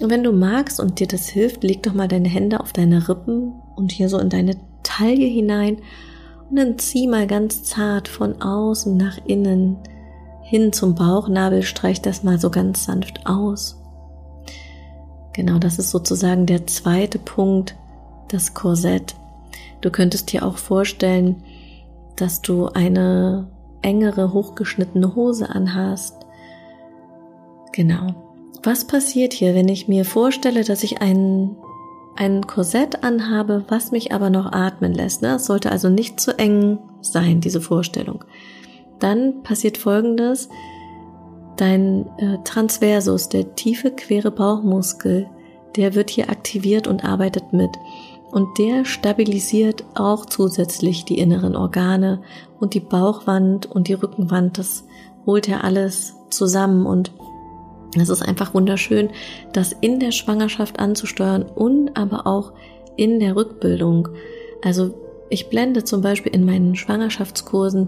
Und 0.01 0.10
wenn 0.10 0.24
du 0.24 0.32
magst 0.32 0.80
und 0.80 1.00
dir 1.00 1.08
das 1.08 1.27
hilft, 1.27 1.63
leg 1.63 1.84
doch 1.84 1.94
mal 1.94 2.08
deine 2.08 2.27
Hände 2.27 2.60
auf 2.60 2.74
deine 2.74 3.08
Rippen 3.08 3.54
und 3.75 3.92
hier 3.92 4.10
so 4.10 4.20
in 4.20 4.30
deine 4.30 4.58
Taille 4.84 5.25
hinein 5.25 5.77
und 6.50 6.58
dann 6.58 6.77
zieh 6.77 7.08
mal 7.08 7.27
ganz 7.27 7.63
zart 7.63 8.08
von 8.08 8.42
außen 8.42 8.96
nach 8.98 9.18
innen 9.25 9.77
hin 10.42 10.72
zum 10.74 10.94
Bauchnabel, 10.96 11.63
streich 11.63 12.01
das 12.01 12.24
mal 12.24 12.39
so 12.39 12.51
ganz 12.51 12.86
sanft 12.86 13.25
aus. 13.25 13.82
Genau, 15.34 15.58
das 15.58 15.80
ist 15.80 15.89
sozusagen 15.89 16.46
der 16.46 16.68
zweite 16.68 17.18
Punkt, 17.18 17.75
das 18.27 18.54
Korsett. 18.54 19.15
Du 19.82 19.89
könntest 19.89 20.32
dir 20.32 20.46
auch 20.46 20.58
vorstellen, 20.58 21.44
dass 22.15 22.42
du 22.42 22.68
eine 22.68 23.48
engere, 23.86 24.34
hochgeschnittene 24.34 25.15
Hose 25.15 25.50
anhast. 25.50 26.25
Genau. 27.72 28.08
Was 28.63 28.86
passiert 28.86 29.34
hier, 29.34 29.54
wenn 29.54 29.68
ich 29.68 29.88
mir 29.88 30.06
vorstelle, 30.06 30.63
dass 30.63 30.84
ich 30.84 31.01
ein, 31.01 31.56
ein 32.15 32.48
Korsett 32.48 33.04
anhabe, 33.04 33.63
was 33.68 33.92
mich 33.92 34.12
aber 34.12 34.30
noch 34.30 34.51
atmen 34.51 34.94
lässt? 34.94 35.22
Ne? 35.22 35.36
Es 35.36 35.46
sollte 35.46 35.72
also 35.72 35.89
nicht 35.89 36.20
zu 36.20 36.38
eng 36.38 36.80
sein, 37.01 37.42
diese 37.42 37.62
Vorstellung. 37.62 38.25
Dann 39.00 39.44
passiert 39.44 39.77
Folgendes. 39.77 40.50
Dein 41.58 42.08
äh, 42.18 42.38
Transversus, 42.44 43.30
der 43.30 43.56
tiefe, 43.56 43.92
quere 43.92 44.32
Bauchmuskel, 44.32 45.27
der 45.75 45.94
wird 45.94 46.10
hier 46.10 46.30
aktiviert 46.30 46.88
und 46.88 47.06
arbeitet 47.06 47.54
mit. 47.54 47.70
Und 48.36 48.58
der 48.58 48.84
stabilisiert 48.84 49.86
auch 49.94 50.25
zusätzlich 50.25 51.06
die 51.06 51.20
inneren 51.20 51.56
Organe 51.56 52.22
und 52.60 52.74
die 52.74 52.82
Bauchwand 52.82 53.65
und 53.65 53.88
die 53.88 53.94
Rückenwand. 53.94 54.58
Das 54.58 54.84
holt 55.25 55.48
er 55.48 55.63
alles 55.63 56.15
zusammen 56.32 56.86
und 56.86 57.13
es 57.98 58.10
ist 58.10 58.22
einfach 58.22 58.54
wunderschön, 58.54 59.10
das 59.54 59.72
in 59.72 60.01
der 60.01 60.12
Schwangerschaft 60.12 60.80
anzusteuern 60.80 61.44
und 61.44 61.96
aber 61.96 62.27
auch 62.27 62.51
in 62.98 63.22
der 63.22 63.38
Rückbildung. 63.38 64.10
Also 64.62 64.94
ich 65.30 65.48
blende 65.48 65.86
zum 65.86 66.01
Beispiel 66.01 66.36
in 66.36 66.44
meinen 66.44 66.75
Schwangerschaftskursen 66.75 67.88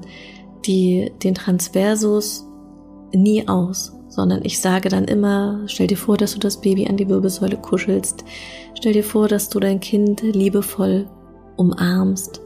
die, 0.66 1.12
den 1.24 1.36
Transversus 1.36 2.46
nie 3.14 3.46
aus, 3.50 3.97
sondern 4.10 4.42
ich 4.44 4.60
sage 4.60 4.90
dann 4.90 5.06
immer, 5.06 5.62
stell 5.68 5.88
dir 5.88 5.98
vor, 5.98 6.18
dass 6.18 6.34
du 6.34 6.40
das 6.40 6.62
Baby 6.62 6.88
an 6.88 6.98
die 6.98 7.10
Wirbelsäule 7.10 7.58
kuschelst. 7.58 8.24
Stell 8.76 8.94
dir 8.94 9.04
vor, 9.04 9.28
dass 9.28 9.50
du 9.50 9.60
dein 9.60 9.80
Kind 9.80 10.22
liebevoll 10.22 11.08
umarmst. 11.56 12.42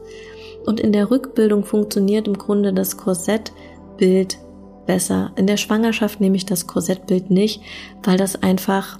Und 0.66 0.80
in 0.80 0.92
der 0.92 1.10
Rückbildung 1.10 1.64
funktioniert 1.64 2.28
im 2.28 2.38
Grunde 2.38 2.72
das 2.72 2.96
Korsettbild 2.96 4.38
besser. 4.86 5.32
In 5.36 5.46
der 5.46 5.56
Schwangerschaft 5.56 6.20
nehme 6.20 6.36
ich 6.36 6.46
das 6.46 6.66
Korsettbild 6.66 7.30
nicht, 7.30 7.62
weil 8.02 8.16
das 8.16 8.42
einfach 8.42 8.98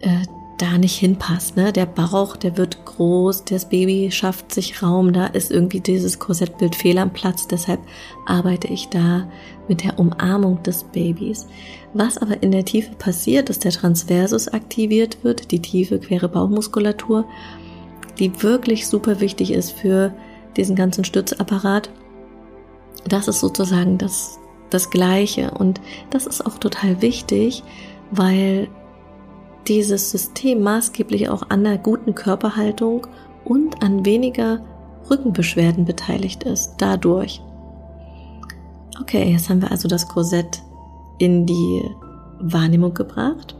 äh, 0.00 0.22
da 0.58 0.78
nicht 0.78 0.96
hinpasst. 0.96 1.56
Ne? 1.56 1.72
Der 1.72 1.86
Bauch, 1.86 2.36
der 2.36 2.56
wird 2.56 2.84
groß, 2.84 3.44
das 3.44 3.68
Baby 3.68 4.10
schafft 4.10 4.54
sich 4.54 4.82
Raum, 4.82 5.12
da 5.12 5.26
ist 5.26 5.50
irgendwie 5.50 5.80
dieses 5.80 6.18
Korsettbild 6.18 6.76
fehl 6.76 6.98
am 6.98 7.12
Platz. 7.12 7.48
Deshalb 7.48 7.80
arbeite 8.26 8.68
ich 8.68 8.88
da 8.88 9.28
mit 9.68 9.82
der 9.82 9.98
Umarmung 9.98 10.62
des 10.62 10.84
Babys. 10.84 11.46
Was 11.92 12.18
aber 12.18 12.42
in 12.42 12.52
der 12.52 12.64
Tiefe 12.64 12.94
passiert, 12.94 13.50
ist 13.50 13.64
der 13.64 13.72
Transversus 13.72 14.48
aktiviert 14.48 15.18
wird, 15.24 15.50
die 15.50 15.60
tiefe 15.60 15.98
quere 15.98 16.28
Bauchmuskulatur, 16.28 17.24
die 18.18 18.42
wirklich 18.42 18.86
super 18.86 19.20
wichtig 19.20 19.52
ist 19.52 19.72
für 19.72 20.14
diesen 20.56 20.76
ganzen 20.76 21.04
Stützapparat. 21.04 21.90
Das 23.08 23.28
ist 23.28 23.40
sozusagen 23.40 23.98
das 23.98 24.38
das 24.74 24.90
Gleiche. 24.90 25.52
Und 25.52 25.80
das 26.10 26.26
ist 26.26 26.44
auch 26.44 26.58
total 26.58 27.00
wichtig, 27.00 27.62
weil 28.10 28.68
dieses 29.68 30.10
System 30.10 30.62
maßgeblich 30.62 31.28
auch 31.28 31.50
an 31.50 31.64
der 31.64 31.78
guten 31.78 32.14
Körperhaltung 32.14 33.06
und 33.44 33.82
an 33.82 34.04
weniger 34.04 34.60
Rückenbeschwerden 35.10 35.84
beteiligt 35.84 36.44
ist. 36.44 36.74
Dadurch. 36.78 37.42
Okay, 39.00 39.32
jetzt 39.32 39.50
haben 39.50 39.60
wir 39.60 39.70
also 39.70 39.88
das 39.88 40.08
Korsett 40.08 40.62
in 41.18 41.46
die 41.46 41.82
Wahrnehmung 42.40 42.94
gebracht. 42.94 43.56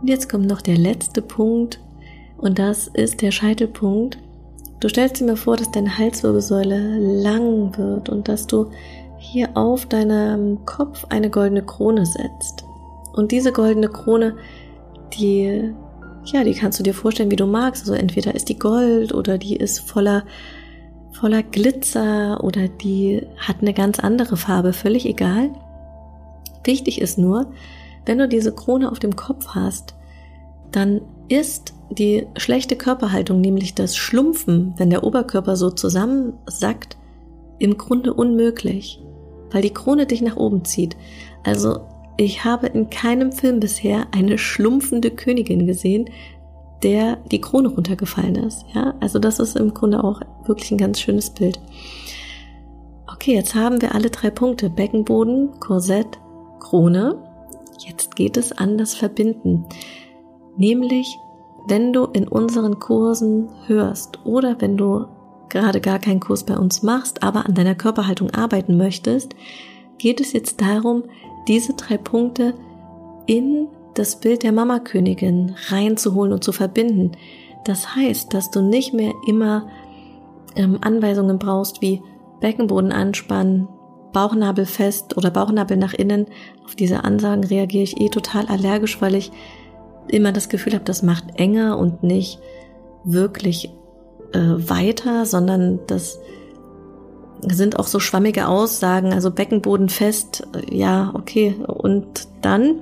Und 0.00 0.08
jetzt 0.08 0.28
kommt 0.28 0.46
noch 0.46 0.62
der 0.62 0.76
letzte 0.76 1.22
Punkt 1.22 1.80
und 2.38 2.58
das 2.58 2.88
ist 2.88 3.22
der 3.22 3.30
Scheitelpunkt. 3.30 4.18
Du 4.80 4.88
stellst 4.88 5.20
dir 5.20 5.26
mal 5.26 5.36
vor, 5.36 5.56
dass 5.56 5.70
deine 5.70 5.96
Halswirbelsäule 5.96 6.98
lang 7.22 7.76
wird 7.78 8.08
und 8.08 8.28
dass 8.28 8.46
du 8.46 8.70
hier 9.18 9.56
auf 9.56 9.86
deinem 9.86 10.64
Kopf 10.66 11.06
eine 11.08 11.30
goldene 11.30 11.64
Krone 11.64 12.04
setzt. 12.04 12.64
Und 13.14 13.32
diese 13.32 13.52
goldene 13.52 13.88
Krone, 13.88 14.36
die, 15.14 15.72
ja, 16.24 16.44
die 16.44 16.54
kannst 16.54 16.78
du 16.78 16.82
dir 16.82 16.94
vorstellen, 16.94 17.30
wie 17.30 17.36
du 17.36 17.46
magst. 17.46 17.82
Also 17.82 17.94
entweder 17.94 18.34
ist 18.34 18.48
die 18.48 18.58
Gold 18.58 19.14
oder 19.14 19.38
die 19.38 19.56
ist 19.56 19.80
voller, 19.80 20.24
voller 21.12 21.42
Glitzer 21.42 22.42
oder 22.42 22.68
die 22.68 23.26
hat 23.38 23.56
eine 23.60 23.72
ganz 23.72 23.98
andere 23.98 24.36
Farbe, 24.36 24.72
völlig 24.72 25.06
egal. 25.06 25.50
Wichtig 26.64 27.00
ist 27.00 27.18
nur, 27.18 27.52
wenn 28.04 28.18
du 28.18 28.28
diese 28.28 28.54
Krone 28.54 28.90
auf 28.90 28.98
dem 28.98 29.16
Kopf 29.16 29.48
hast, 29.48 29.94
dann 30.72 31.00
ist 31.28 31.74
die 31.90 32.26
schlechte 32.36 32.76
Körperhaltung, 32.76 33.40
nämlich 33.40 33.74
das 33.74 33.96
Schlumpfen, 33.96 34.74
wenn 34.76 34.90
der 34.90 35.04
Oberkörper 35.04 35.56
so 35.56 35.70
zusammensackt, 35.70 36.96
im 37.58 37.78
Grunde 37.78 38.12
unmöglich 38.12 39.00
weil 39.50 39.62
die 39.62 39.72
Krone 39.72 40.06
dich 40.06 40.22
nach 40.22 40.36
oben 40.36 40.64
zieht. 40.64 40.96
Also 41.44 41.80
ich 42.16 42.44
habe 42.44 42.68
in 42.68 42.90
keinem 42.90 43.32
Film 43.32 43.60
bisher 43.60 44.06
eine 44.12 44.38
schlumpfende 44.38 45.10
Königin 45.10 45.66
gesehen, 45.66 46.08
der 46.82 47.16
die 47.30 47.40
Krone 47.40 47.68
runtergefallen 47.68 48.36
ist. 48.36 48.64
Ja, 48.74 48.94
also 49.00 49.18
das 49.18 49.38
ist 49.38 49.56
im 49.56 49.74
Grunde 49.74 50.02
auch 50.02 50.20
wirklich 50.44 50.70
ein 50.70 50.78
ganz 50.78 51.00
schönes 51.00 51.30
Bild. 51.30 51.60
Okay, 53.12 53.34
jetzt 53.34 53.54
haben 53.54 53.80
wir 53.80 53.94
alle 53.94 54.10
drei 54.10 54.30
Punkte. 54.30 54.70
Beckenboden, 54.70 55.58
Korsett, 55.60 56.18
Krone. 56.60 57.16
Jetzt 57.78 58.16
geht 58.16 58.36
es 58.36 58.52
an 58.52 58.78
das 58.78 58.94
Verbinden. 58.94 59.66
Nämlich, 60.56 61.18
wenn 61.68 61.92
du 61.92 62.04
in 62.04 62.28
unseren 62.28 62.78
Kursen 62.78 63.48
hörst 63.66 64.24
oder 64.24 64.60
wenn 64.60 64.76
du 64.76 65.06
gerade 65.48 65.80
gar 65.80 65.98
keinen 65.98 66.20
Kurs 66.20 66.44
bei 66.44 66.56
uns 66.56 66.82
machst, 66.82 67.22
aber 67.22 67.46
an 67.46 67.54
deiner 67.54 67.74
Körperhaltung 67.74 68.30
arbeiten 68.30 68.76
möchtest, 68.76 69.34
geht 69.98 70.20
es 70.20 70.32
jetzt 70.32 70.60
darum, 70.60 71.04
diese 71.48 71.74
drei 71.74 71.96
Punkte 71.96 72.54
in 73.26 73.68
das 73.94 74.20
Bild 74.20 74.42
der 74.42 74.52
Mama-Königin 74.52 75.54
reinzuholen 75.68 76.32
und 76.32 76.44
zu 76.44 76.52
verbinden. 76.52 77.12
Das 77.64 77.96
heißt, 77.96 78.32
dass 78.34 78.50
du 78.50 78.60
nicht 78.62 78.92
mehr 78.92 79.12
immer 79.26 79.68
ähm, 80.54 80.78
Anweisungen 80.80 81.38
brauchst 81.38 81.82
wie 81.82 82.02
Beckenboden 82.40 82.92
anspannen, 82.92 83.68
Bauchnabel 84.12 84.66
fest 84.66 85.16
oder 85.16 85.30
Bauchnabel 85.30 85.76
nach 85.76 85.94
innen. 85.94 86.26
Auf 86.64 86.74
diese 86.74 87.04
Ansagen 87.04 87.44
reagiere 87.44 87.84
ich 87.84 88.00
eh 88.00 88.08
total 88.08 88.46
allergisch, 88.46 89.00
weil 89.00 89.14
ich 89.14 89.32
immer 90.08 90.32
das 90.32 90.48
Gefühl 90.48 90.74
habe, 90.74 90.84
das 90.84 91.02
macht 91.02 91.38
enger 91.38 91.78
und 91.78 92.02
nicht 92.02 92.38
wirklich 93.04 93.70
äh, 94.32 94.38
weiter, 94.38 95.26
sondern 95.26 95.80
das 95.86 96.18
sind 97.42 97.78
auch 97.78 97.86
so 97.86 98.00
schwammige 98.00 98.48
Aussagen, 98.48 99.12
also 99.12 99.30
Beckenboden 99.30 99.88
fest, 99.88 100.46
äh, 100.54 100.76
ja, 100.76 101.12
okay, 101.14 101.54
und 101.66 102.28
dann, 102.42 102.80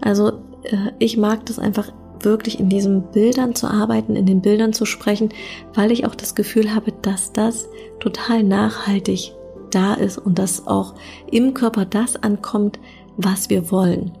also 0.00 0.28
äh, 0.64 0.92
ich 0.98 1.16
mag 1.16 1.46
das 1.46 1.58
einfach 1.58 1.92
wirklich 2.20 2.58
in 2.58 2.68
diesen 2.68 3.02
Bildern 3.12 3.54
zu 3.54 3.66
arbeiten, 3.66 4.16
in 4.16 4.26
den 4.26 4.40
Bildern 4.40 4.72
zu 4.72 4.86
sprechen, 4.86 5.28
weil 5.74 5.92
ich 5.92 6.06
auch 6.06 6.14
das 6.14 6.34
Gefühl 6.34 6.74
habe, 6.74 6.92
dass 7.02 7.32
das 7.32 7.68
total 8.00 8.42
nachhaltig 8.42 9.34
da 9.70 9.94
ist 9.94 10.18
und 10.18 10.38
dass 10.38 10.66
auch 10.66 10.94
im 11.30 11.54
Körper 11.54 11.84
das 11.84 12.16
ankommt, 12.16 12.78
was 13.16 13.50
wir 13.50 13.70
wollen. 13.70 14.12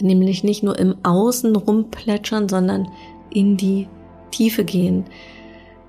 Nämlich 0.00 0.44
nicht 0.44 0.62
nur 0.62 0.78
im 0.78 0.96
Außen 1.02 1.54
rumplätschern, 1.56 2.48
sondern 2.48 2.88
in 3.30 3.56
die 3.56 3.88
Tiefe 4.30 4.64
gehen 4.64 5.04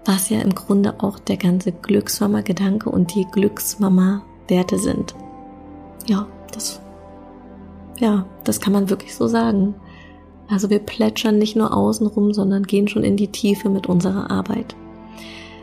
was 0.05 0.29
ja 0.29 0.41
im 0.41 0.53
Grunde 0.53 0.95
auch 0.99 1.19
der 1.19 1.37
ganze 1.37 1.71
Glücksmama-Gedanke 1.71 2.89
und 2.89 3.13
die 3.15 3.25
Glücksmama-Werte 3.25 4.77
sind. 4.77 5.15
Ja, 6.05 6.27
das, 6.51 6.81
ja, 7.99 8.25
das 8.43 8.59
kann 8.59 8.73
man 8.73 8.89
wirklich 8.89 9.15
so 9.15 9.27
sagen. 9.27 9.75
Also 10.49 10.69
wir 10.69 10.79
plätschern 10.79 11.37
nicht 11.37 11.55
nur 11.55 11.75
außen 11.75 12.05
rum, 12.07 12.33
sondern 12.33 12.63
gehen 12.63 12.87
schon 12.87 13.03
in 13.03 13.15
die 13.15 13.29
Tiefe 13.29 13.69
mit 13.69 13.87
unserer 13.87 14.29
Arbeit. 14.29 14.75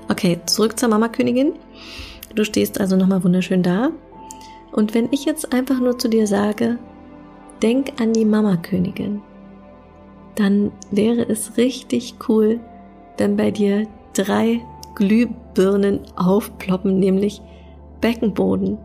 Okay, 0.08 0.40
zurück 0.46 0.78
zur 0.78 0.88
Mama-Königin. 0.88 1.52
Du 2.34 2.44
stehst 2.44 2.80
also 2.80 2.96
nochmal 2.96 3.22
wunderschön 3.22 3.62
da. 3.62 3.90
Und 4.72 4.94
wenn 4.94 5.08
ich 5.10 5.24
jetzt 5.24 5.52
einfach 5.52 5.80
nur 5.80 5.98
zu 5.98 6.08
dir 6.08 6.26
sage, 6.26 6.78
denk 7.62 8.00
an 8.00 8.12
die 8.12 8.24
Mama-Königin, 8.24 9.20
dann 10.36 10.72
wäre 10.90 11.22
es 11.28 11.56
richtig 11.56 12.14
cool, 12.28 12.60
wenn 13.18 13.36
bei 13.36 13.50
dir 13.50 13.86
drei 14.24 14.60
Glühbirnen 14.94 16.00
aufploppen, 16.16 16.98
nämlich 16.98 17.40
Beckenboden, 18.00 18.78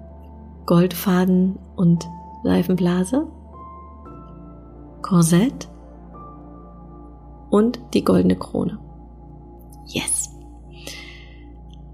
Goldfaden 0.66 1.58
und 1.76 2.08
Seifenblase, 2.44 3.28
Korsett 5.02 5.70
und 7.50 7.80
die 7.94 8.04
goldene 8.04 8.36
Krone. 8.36 8.80
Yes. 9.88 10.30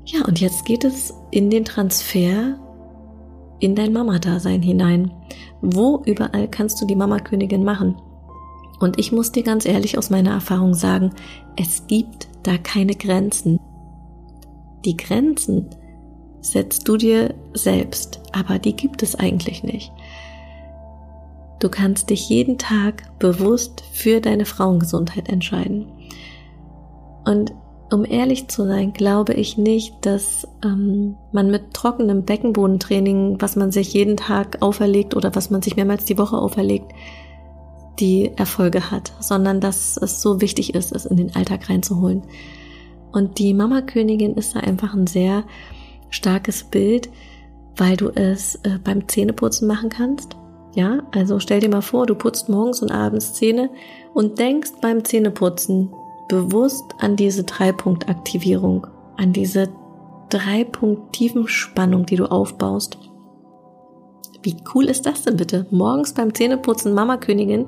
Ja, 0.05 0.25
und 0.25 0.39
jetzt 0.39 0.65
geht 0.65 0.83
es 0.83 1.13
in 1.31 1.49
den 1.49 1.65
Transfer 1.65 2.57
in 3.59 3.75
dein 3.75 3.93
Mama-Dasein 3.93 4.61
hinein. 4.61 5.11
Wo 5.61 6.01
überall 6.05 6.47
kannst 6.47 6.81
du 6.81 6.85
die 6.85 6.95
Mama-Königin 6.95 7.63
machen? 7.63 7.95
Und 8.81 8.97
ich 8.97 9.11
muss 9.11 9.31
dir 9.31 9.43
ganz 9.43 9.65
ehrlich 9.65 9.99
aus 9.99 10.09
meiner 10.09 10.31
Erfahrung 10.31 10.73
sagen, 10.73 11.11
es 11.55 11.85
gibt 11.85 12.27
da 12.41 12.57
keine 12.57 12.95
Grenzen. 12.95 13.59
Die 14.85 14.97
Grenzen 14.97 15.67
setzt 16.41 16.87
du 16.87 16.97
dir 16.97 17.35
selbst, 17.53 18.19
aber 18.31 18.57
die 18.57 18.75
gibt 18.75 19.03
es 19.03 19.13
eigentlich 19.13 19.61
nicht. 19.61 19.91
Du 21.59 21.69
kannst 21.69 22.09
dich 22.09 22.27
jeden 22.27 22.57
Tag 22.57 23.19
bewusst 23.19 23.83
für 23.91 24.19
deine 24.19 24.45
Frauengesundheit 24.45 25.29
entscheiden. 25.29 25.85
Und 27.23 27.53
um 27.91 28.03
ehrlich 28.03 28.47
zu 28.47 28.65
sein, 28.65 28.93
glaube 28.93 29.33
ich 29.33 29.59
nicht, 29.59 29.93
dass 30.07 30.47
ähm, 30.63 31.17
man 31.31 31.51
mit 31.51 31.75
trockenem 31.75 32.23
Beckenbodentraining, 32.23 33.39
was 33.39 33.55
man 33.55 33.71
sich 33.71 33.93
jeden 33.93 34.17
Tag 34.17 34.63
auferlegt 34.63 35.15
oder 35.15 35.35
was 35.35 35.51
man 35.51 35.61
sich 35.61 35.75
mehrmals 35.75 36.05
die 36.05 36.17
Woche 36.17 36.37
auferlegt, 36.37 36.91
die 37.99 38.31
Erfolge 38.35 38.91
hat, 38.91 39.13
sondern 39.19 39.59
dass 39.59 39.97
es 39.97 40.21
so 40.21 40.41
wichtig 40.41 40.73
ist, 40.73 40.91
es 40.91 41.05
in 41.05 41.17
den 41.17 41.35
Alltag 41.35 41.69
reinzuholen. 41.69 42.23
Und 43.11 43.39
die 43.39 43.53
Mama-Königin 43.53 44.35
ist 44.35 44.55
da 44.55 44.61
einfach 44.61 44.93
ein 44.93 45.07
sehr 45.07 45.43
starkes 46.09 46.63
Bild, 46.63 47.09
weil 47.75 47.97
du 47.97 48.09
es 48.09 48.55
äh, 48.63 48.79
beim 48.83 49.07
Zähneputzen 49.07 49.67
machen 49.67 49.89
kannst. 49.89 50.37
Ja, 50.73 51.03
also 51.11 51.39
stell 51.39 51.59
dir 51.59 51.69
mal 51.69 51.81
vor, 51.81 52.05
du 52.05 52.15
putzt 52.15 52.47
morgens 52.47 52.81
und 52.81 52.91
abends 52.91 53.33
Zähne 53.33 53.69
und 54.13 54.39
denkst 54.39 54.71
beim 54.81 55.03
Zähneputzen 55.03 55.91
bewusst 56.29 56.85
an 56.99 57.17
diese 57.17 57.43
Dreipunktaktivierung, 57.43 58.87
an 59.17 59.33
diese 59.33 59.67
Dreipunkt 60.29 61.11
tiefen 61.11 61.47
Spannung, 61.49 62.05
die 62.05 62.15
du 62.15 62.25
aufbaust. 62.25 62.97
Wie 64.43 64.57
cool 64.73 64.85
ist 64.85 65.05
das 65.05 65.23
denn 65.23 65.37
bitte? 65.37 65.67
Morgens 65.69 66.13
beim 66.13 66.33
Zähneputzen 66.33 66.93
Mama 66.93 67.17
Königin. 67.17 67.67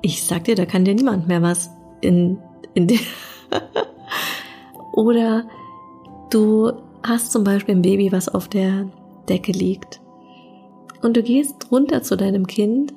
Ich 0.00 0.24
sag 0.24 0.44
dir, 0.44 0.54
da 0.54 0.64
kann 0.64 0.84
dir 0.84 0.94
niemand 0.94 1.28
mehr 1.28 1.42
was 1.42 1.70
in, 2.00 2.38
in 2.74 2.86
der 2.86 2.98
Oder 4.92 5.46
du 6.30 6.72
hast 7.02 7.32
zum 7.32 7.44
Beispiel 7.44 7.74
ein 7.74 7.82
Baby, 7.82 8.10
was 8.12 8.28
auf 8.28 8.48
der 8.48 8.88
Decke 9.28 9.52
liegt. 9.52 10.00
Und 11.02 11.16
du 11.16 11.22
gehst 11.22 11.70
runter 11.70 12.02
zu 12.02 12.16
deinem 12.16 12.46
Kind 12.46 12.94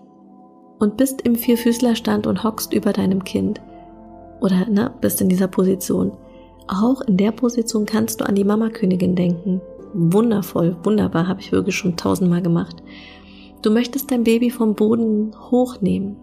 und 0.80 0.96
bist 0.96 1.22
im 1.22 1.36
Vierfüßlerstand 1.36 2.28
und 2.28 2.44
hockst 2.44 2.74
über 2.74 2.94
deinem 2.94 3.26
Kind. 3.26 3.60
Oder 4.40 4.68
ne, 4.70 4.94
bist 5.02 5.20
in 5.20 5.28
dieser 5.28 5.48
Position. 5.48 6.14
Auch 6.68 7.02
in 7.02 7.18
der 7.18 7.32
Position 7.32 7.86
kannst 7.86 8.22
du 8.22 8.26
an 8.26 8.36
die 8.36 8.46
Mama-Königin 8.46 9.16
denken 9.16 9.62
wundervoll, 9.94 10.76
wunderbar, 10.84 11.28
habe 11.28 11.42
ich 11.42 11.52
wirklich 11.52 11.76
schon 11.76 11.98
tausendmal 11.98 12.42
gemacht. 12.42 12.84
Du 13.62 13.72
möchtest 13.72 14.12
dein 14.12 14.24
Baby 14.24 14.50
vom 14.50 14.76
Boden 14.76 15.34
hochnehmen. 15.52 16.16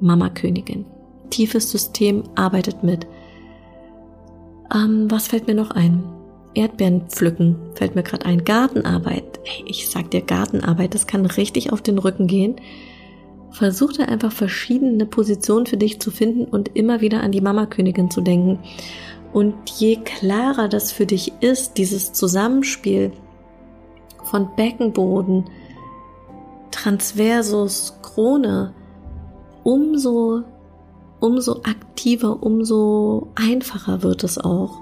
Mama 0.00 0.30
Königin. 0.30 0.84
Tiefes 1.30 1.70
System 1.70 2.24
arbeitet 2.34 2.82
mit. 2.82 3.06
Ähm, 4.74 5.10
was 5.10 5.28
fällt 5.28 5.46
mir 5.46 5.54
noch 5.54 5.70
ein? 5.70 6.04
Erdbeeren 6.54 7.02
pflücken 7.08 7.56
fällt 7.74 7.94
mir 7.94 8.02
gerade 8.02 8.26
ein. 8.26 8.44
Gartenarbeit. 8.44 9.40
Hey, 9.44 9.64
ich 9.66 9.88
sag 9.88 10.10
dir 10.10 10.22
Gartenarbeit, 10.22 10.94
das 10.94 11.06
kann 11.06 11.26
richtig 11.26 11.72
auf 11.72 11.82
den 11.82 11.98
Rücken 11.98 12.26
gehen. 12.26 12.56
Versuch 13.52 13.92
da 13.92 14.04
einfach 14.04 14.32
verschiedene 14.32 15.06
Positionen 15.06 15.66
für 15.66 15.76
dich 15.76 16.00
zu 16.00 16.10
finden 16.10 16.44
und 16.44 16.76
immer 16.76 17.00
wieder 17.00 17.22
an 17.22 17.32
die 17.32 17.40
Mama 17.40 17.66
Königin 17.66 18.10
zu 18.10 18.20
denken. 18.20 18.60
Und 19.32 19.70
je 19.70 19.96
klarer 19.96 20.68
das 20.68 20.90
für 20.90 21.06
dich 21.06 21.32
ist, 21.40 21.78
dieses 21.78 22.12
Zusammenspiel 22.12 23.12
von 24.24 24.48
Beckenboden, 24.56 25.44
Transversus, 26.70 27.94
Krone, 28.02 28.74
umso, 29.62 30.42
umso 31.20 31.60
aktiver, 31.62 32.42
umso 32.42 33.28
einfacher 33.34 34.02
wird 34.02 34.24
es 34.24 34.38
auch. 34.38 34.78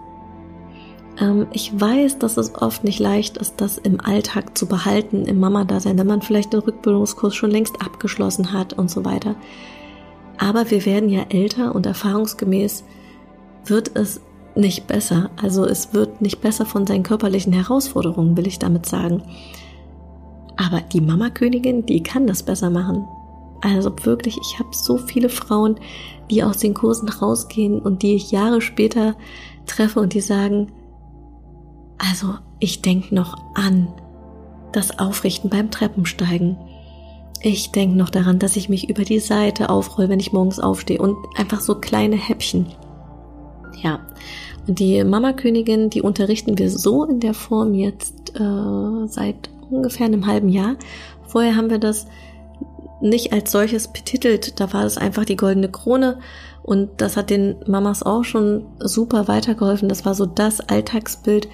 Ähm, 1.20 1.46
ich 1.52 1.78
weiß, 1.78 2.18
dass 2.18 2.36
es 2.36 2.54
oft 2.54 2.84
nicht 2.84 3.00
leicht 3.00 3.36
ist, 3.36 3.60
das 3.60 3.78
im 3.78 4.00
Alltag 4.00 4.56
zu 4.56 4.66
behalten, 4.66 5.24
im 5.26 5.40
Mama-Dasein, 5.40 5.98
wenn 5.98 6.06
man 6.06 6.22
vielleicht 6.22 6.52
den 6.52 6.60
Rückbildungskurs 6.60 7.34
schon 7.34 7.50
längst 7.50 7.82
abgeschlossen 7.82 8.52
hat 8.52 8.72
und 8.72 8.90
so 8.90 9.04
weiter. 9.04 9.34
Aber 10.38 10.70
wir 10.70 10.86
werden 10.86 11.08
ja 11.08 11.22
älter 11.28 11.74
und 11.74 11.84
erfahrungsgemäß 11.84 12.84
wird 13.64 13.90
es 13.94 14.20
nicht 14.58 14.86
besser. 14.86 15.30
Also 15.40 15.64
es 15.64 15.94
wird 15.94 16.20
nicht 16.20 16.40
besser 16.40 16.66
von 16.66 16.86
seinen 16.86 17.02
körperlichen 17.02 17.52
Herausforderungen, 17.52 18.36
will 18.36 18.46
ich 18.46 18.58
damit 18.58 18.86
sagen. 18.86 19.22
Aber 20.56 20.80
die 20.80 21.00
Mama-Königin, 21.00 21.86
die 21.86 22.02
kann 22.02 22.26
das 22.26 22.42
besser 22.42 22.68
machen. 22.68 23.06
Also 23.60 23.92
wirklich, 24.02 24.36
ich 24.38 24.58
habe 24.58 24.70
so 24.72 24.98
viele 24.98 25.28
Frauen, 25.28 25.76
die 26.30 26.42
aus 26.42 26.58
den 26.58 26.74
Kursen 26.74 27.08
rausgehen 27.08 27.80
und 27.80 28.02
die 28.02 28.14
ich 28.14 28.30
Jahre 28.30 28.60
später 28.60 29.14
treffe 29.66 30.00
und 30.00 30.14
die 30.14 30.20
sagen, 30.20 30.72
also 31.98 32.34
ich 32.60 32.82
denke 32.82 33.14
noch 33.14 33.36
an 33.54 33.88
das 34.72 34.98
Aufrichten 34.98 35.50
beim 35.50 35.70
Treppensteigen. 35.70 36.56
Ich 37.40 37.70
denke 37.70 37.96
noch 37.96 38.10
daran, 38.10 38.38
dass 38.38 38.56
ich 38.56 38.68
mich 38.68 38.90
über 38.90 39.04
die 39.04 39.20
Seite 39.20 39.70
aufroll, 39.70 40.08
wenn 40.08 40.20
ich 40.20 40.32
morgens 40.32 40.58
aufstehe 40.58 41.00
und 41.00 41.16
einfach 41.36 41.60
so 41.60 41.76
kleine 41.76 42.16
Häppchen. 42.16 42.66
Ja, 43.80 44.00
die 44.68 45.02
Mama-Königin, 45.02 45.90
die 45.90 46.02
unterrichten 46.02 46.58
wir 46.58 46.70
so 46.70 47.04
in 47.04 47.20
der 47.20 47.34
Form 47.34 47.74
jetzt 47.74 48.38
äh, 48.38 49.06
seit 49.06 49.50
ungefähr 49.70 50.06
einem 50.06 50.26
halben 50.26 50.48
Jahr. 50.48 50.76
Vorher 51.26 51.56
haben 51.56 51.70
wir 51.70 51.78
das 51.78 52.06
nicht 53.00 53.32
als 53.32 53.52
solches 53.52 53.88
betitelt, 53.88 54.60
da 54.60 54.72
war 54.72 54.84
es 54.84 54.98
einfach 54.98 55.24
die 55.24 55.36
goldene 55.36 55.70
Krone 55.70 56.18
und 56.62 56.90
das 56.98 57.16
hat 57.16 57.30
den 57.30 57.56
Mamas 57.66 58.02
auch 58.02 58.24
schon 58.24 58.66
super 58.78 59.26
weitergeholfen. 59.26 59.88
Das 59.88 60.04
war 60.04 60.14
so 60.14 60.26
das 60.26 60.60
Alltagsbild. 60.60 61.48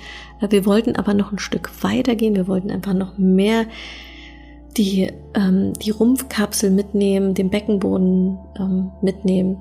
Wir 0.49 0.67
wollten 0.67 0.97
aber 0.97 1.15
noch 1.15 1.31
ein 1.31 1.39
Stück 1.39 1.71
weiter 1.85 2.17
gehen. 2.17 2.35
Wir 2.35 2.49
wollten 2.49 2.71
einfach 2.71 2.95
noch 2.95 3.17
mehr 3.17 3.67
die, 4.77 5.13
ähm, 5.35 5.73
die 5.75 5.91
Rumpfkapsel 5.91 6.71
mitnehmen, 6.71 7.35
den 7.35 7.49
Beckenboden 7.49 8.39
ähm, 8.59 8.91
mitnehmen. 9.03 9.59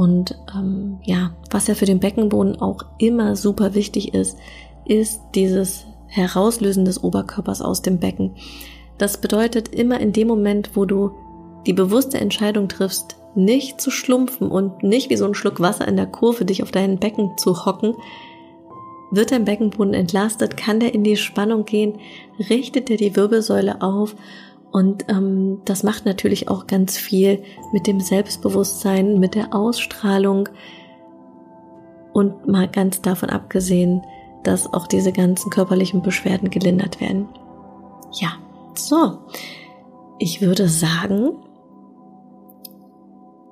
Und 0.00 0.34
ähm, 0.56 0.98
ja, 1.04 1.34
was 1.50 1.66
ja 1.66 1.74
für 1.74 1.84
den 1.84 2.00
Beckenboden 2.00 2.58
auch 2.58 2.86
immer 2.96 3.36
super 3.36 3.74
wichtig 3.74 4.14
ist, 4.14 4.38
ist 4.86 5.20
dieses 5.34 5.84
Herauslösen 6.06 6.86
des 6.86 7.04
Oberkörpers 7.04 7.60
aus 7.60 7.82
dem 7.82 7.98
Becken. 7.98 8.34
Das 8.96 9.20
bedeutet 9.20 9.68
immer 9.68 10.00
in 10.00 10.14
dem 10.14 10.26
Moment, 10.26 10.70
wo 10.72 10.86
du 10.86 11.10
die 11.66 11.74
bewusste 11.74 12.18
Entscheidung 12.18 12.66
triffst, 12.66 13.16
nicht 13.34 13.78
zu 13.78 13.90
schlumpfen 13.90 14.50
und 14.50 14.82
nicht 14.82 15.10
wie 15.10 15.16
so 15.16 15.26
ein 15.26 15.34
Schluck 15.34 15.60
Wasser 15.60 15.86
in 15.86 15.96
der 15.96 16.06
Kurve 16.06 16.46
dich 16.46 16.62
auf 16.62 16.70
dein 16.70 16.98
Becken 16.98 17.36
zu 17.36 17.66
hocken, 17.66 17.94
wird 19.10 19.32
dein 19.32 19.44
Beckenboden 19.44 19.92
entlastet, 19.92 20.56
kann 20.56 20.80
der 20.80 20.94
in 20.94 21.04
die 21.04 21.18
Spannung 21.18 21.66
gehen, 21.66 21.98
richtet 22.48 22.88
er 22.88 22.96
die 22.96 23.16
Wirbelsäule 23.16 23.82
auf 23.82 24.16
und 24.72 25.06
ähm, 25.08 25.62
das 25.64 25.82
macht 25.82 26.06
natürlich 26.06 26.48
auch 26.48 26.66
ganz 26.66 26.96
viel 26.96 27.42
mit 27.72 27.86
dem 27.86 28.00
Selbstbewusstsein, 28.00 29.18
mit 29.18 29.34
der 29.34 29.54
Ausstrahlung 29.54 30.48
und 32.12 32.46
mal 32.46 32.68
ganz 32.68 33.02
davon 33.02 33.30
abgesehen, 33.30 34.02
dass 34.44 34.72
auch 34.72 34.86
diese 34.86 35.12
ganzen 35.12 35.50
körperlichen 35.50 36.02
Beschwerden 36.02 36.50
gelindert 36.50 37.00
werden. 37.00 37.28
Ja, 38.20 38.32
so. 38.74 39.18
Ich 40.18 40.40
würde 40.40 40.68
sagen, 40.68 41.32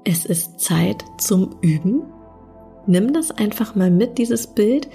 es 0.04 0.24
ist 0.24 0.61
Zeit 0.61 1.04
zum 1.18 1.57
Üben. 1.61 2.02
Nimm 2.87 3.12
das 3.12 3.31
einfach 3.31 3.74
mal 3.74 3.90
mit, 3.90 4.18
dieses 4.18 4.46
Bild. 4.46 4.88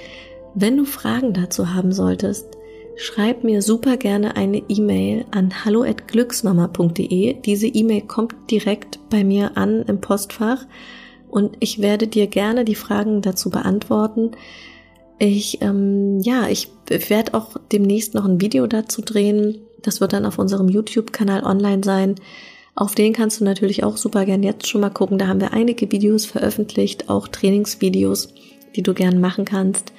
Wenn 0.56 0.78
du 0.78 0.86
Fragen 0.86 1.34
dazu 1.34 1.74
haben 1.74 1.92
solltest, 1.92 2.58
schreib 2.96 3.44
mir 3.44 3.62
super 3.62 3.98
gerne 3.98 4.36
eine 4.36 4.64
E-Mail 4.70 5.26
an 5.32 5.66
hallo@glücksmama.de. 5.66 7.42
Diese 7.42 7.68
E-Mail 7.68 8.02
kommt 8.02 8.36
direkt 8.52 9.00
bei 9.10 9.24
mir 9.24 9.58
an 9.58 9.84
im 9.84 10.02
Postfach 10.02 10.66
und 11.30 11.58
ich 11.60 11.82
werde 11.82 12.08
dir 12.08 12.28
gerne 12.28 12.66
die 12.66 12.76
Fragen 12.76 13.22
dazu 13.22 13.50
beantworten. 13.50 14.32
Ich 15.20 15.62
ähm, 15.62 16.20
ja, 16.20 16.48
ich 16.48 16.70
werde 16.88 17.34
auch 17.34 17.58
demnächst 17.72 18.14
noch 18.14 18.26
ein 18.26 18.42
Video 18.42 18.68
dazu 18.68 19.02
drehen. 19.02 19.60
Das 19.82 20.02
wird 20.02 20.14
dann 20.14 20.26
auf 20.26 20.40
unserem 20.40 20.70
YouTube-Kanal 20.70 21.44
online 21.44 21.84
sein. 21.84 22.16
Auf 22.76 22.96
den 22.96 23.14
kannst 23.14 23.40
du 23.40 23.46
natürlich 23.46 23.84
auch 23.84 23.98
super 23.98 24.26
gern 24.26 24.42
jetzt 24.42 24.68
schon 24.68 24.82
mal 24.82 24.90
gucken. 24.90 25.18
Da 25.18 25.28
haben 25.28 25.42
wir 25.42 25.54
einige 25.54 25.92
Videos 25.92 26.26
veröffentlicht, 26.26 27.10
auch 27.10 27.28
Trainingsvideos, 27.28 28.30
die 28.76 28.82
du 28.82 28.94
gern 28.94 29.22
machen 29.22 29.46
kannst. 29.46 29.94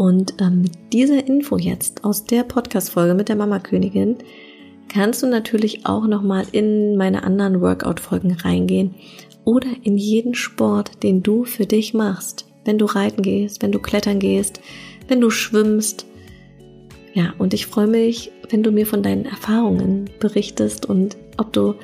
Und 0.00 0.32
ähm, 0.40 0.62
mit 0.62 0.72
dieser 0.94 1.26
Info 1.26 1.58
jetzt 1.58 2.04
aus 2.04 2.24
der 2.24 2.42
Podcast-Folge 2.42 3.12
mit 3.12 3.28
der 3.28 3.36
Mama-Königin 3.36 4.16
kannst 4.88 5.22
du 5.22 5.26
natürlich 5.26 5.84
auch 5.84 6.06
nochmal 6.06 6.46
in 6.52 6.96
meine 6.96 7.22
anderen 7.22 7.60
Workout-Folgen 7.60 8.32
reingehen. 8.32 8.94
oder 9.44 9.68
in 9.82 9.98
jeden 9.98 10.32
Sport, 10.32 11.02
den 11.02 11.22
du 11.22 11.44
für 11.44 11.66
dich 11.66 11.92
machst. 11.92 12.46
Wenn 12.64 12.78
du 12.78 12.86
reiten 12.86 13.20
gehst, 13.20 13.62
wenn 13.62 13.72
du 13.72 13.78
klettern 13.78 14.20
gehst, 14.20 14.62
wenn 15.06 15.20
du 15.20 15.28
schwimmst. 15.28 16.06
Ja, 17.12 17.34
und 17.36 17.52
ich 17.52 17.66
freue 17.66 17.86
mich, 17.86 18.32
wenn 18.48 18.62
du 18.62 18.70
mir 18.70 18.86
von 18.86 19.02
deinen 19.02 19.26
Erfahrungen 19.26 20.08
berichtest 20.18 20.86
und 20.86 21.18
ob 21.36 21.52
du 21.52 21.74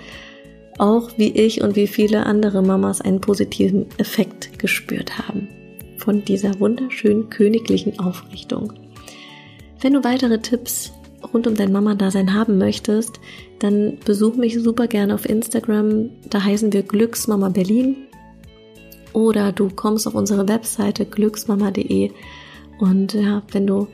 auch 0.78 1.10
wie 1.18 1.32
ich 1.32 1.60
und 1.60 1.76
wie 1.76 1.86
viele 1.86 2.24
andere 2.24 2.62
Mamas 2.62 3.02
einen 3.02 3.20
positiven 3.20 3.84
Effekt 3.98 4.58
gespürt 4.58 5.18
haben 5.18 5.48
von 5.98 6.24
dieser 6.24 6.58
wunderschönen 6.60 7.30
königlichen 7.30 7.98
Aufrichtung. 7.98 8.72
Wenn 9.80 9.92
du 9.92 10.04
weitere 10.04 10.38
Tipps 10.38 10.92
rund 11.32 11.46
um 11.46 11.54
dein 11.54 11.72
Mama-Dasein 11.72 12.34
haben 12.34 12.58
möchtest, 12.58 13.20
dann 13.58 13.98
besuch 14.04 14.36
mich 14.36 14.60
super 14.60 14.86
gerne 14.86 15.14
auf 15.14 15.28
Instagram. 15.28 16.10
Da 16.30 16.42
heißen 16.42 16.72
wir 16.72 16.82
Glücksmama 16.82 17.48
Berlin. 17.48 17.96
Oder 19.12 19.52
du 19.52 19.70
kommst 19.70 20.06
auf 20.06 20.14
unsere 20.14 20.46
Webseite 20.48 21.06
glücksmama.de 21.06 22.10
und 22.78 23.14
ja, 23.14 23.42
wenn 23.52 23.66
du 23.66 23.88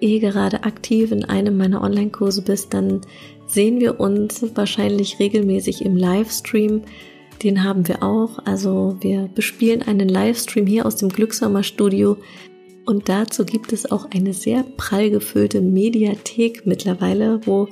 eh 0.00 0.18
gerade 0.20 0.62
aktiv 0.64 1.10
in 1.10 1.24
einem 1.24 1.56
meiner 1.56 1.82
Online-Kurse 1.82 2.42
bist, 2.42 2.72
dann 2.74 3.00
sehen 3.46 3.80
wir 3.80 3.98
uns 3.98 4.44
wahrscheinlich 4.54 5.18
regelmäßig 5.18 5.84
im 5.84 5.96
Livestream. 5.96 6.82
Den 7.42 7.62
haben 7.62 7.86
wir 7.86 8.02
auch. 8.02 8.38
Also 8.44 8.96
wir 9.00 9.28
bespielen 9.34 9.82
einen 9.82 10.08
Livestream 10.08 10.66
hier 10.66 10.86
aus 10.86 10.96
dem 10.96 11.08
Glückshammer 11.08 11.62
Studio. 11.62 12.16
Und 12.84 13.08
dazu 13.08 13.44
gibt 13.44 13.72
es 13.72 13.90
auch 13.90 14.10
eine 14.10 14.32
sehr 14.32 14.64
prall 14.76 15.10
gefüllte 15.10 15.60
Mediathek 15.60 16.66
mittlerweile, 16.66 17.46
wo 17.46 17.68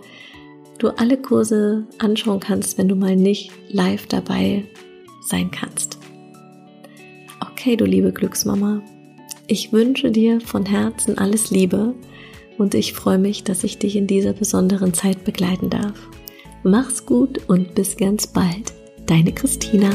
du 0.78 0.88
alle 0.88 1.16
Kurse 1.16 1.86
anschauen 1.98 2.40
kannst, 2.40 2.76
wenn 2.78 2.88
du 2.88 2.96
mal 2.96 3.16
nicht 3.16 3.50
live 3.68 4.06
dabei 4.06 4.64
sein 5.22 5.50
kannst. 5.50 5.98
Okay, 7.40 7.76
du 7.76 7.84
liebe 7.84 8.12
Glücksmama, 8.12 8.82
ich 9.48 9.72
wünsche 9.72 10.10
dir 10.10 10.40
von 10.40 10.66
Herzen 10.66 11.18
alles 11.18 11.50
Liebe 11.50 11.94
und 12.58 12.74
ich 12.74 12.92
freue 12.92 13.18
mich, 13.18 13.42
dass 13.42 13.64
ich 13.64 13.78
dich 13.78 13.96
in 13.96 14.06
dieser 14.06 14.32
besonderen 14.32 14.92
Zeit 14.92 15.24
begleiten 15.24 15.70
darf. 15.70 16.08
Mach's 16.62 17.06
gut 17.06 17.48
und 17.48 17.74
bis 17.74 17.96
ganz 17.96 18.26
bald. 18.26 18.75
Deine 19.06 19.32
Christina. 19.32 19.90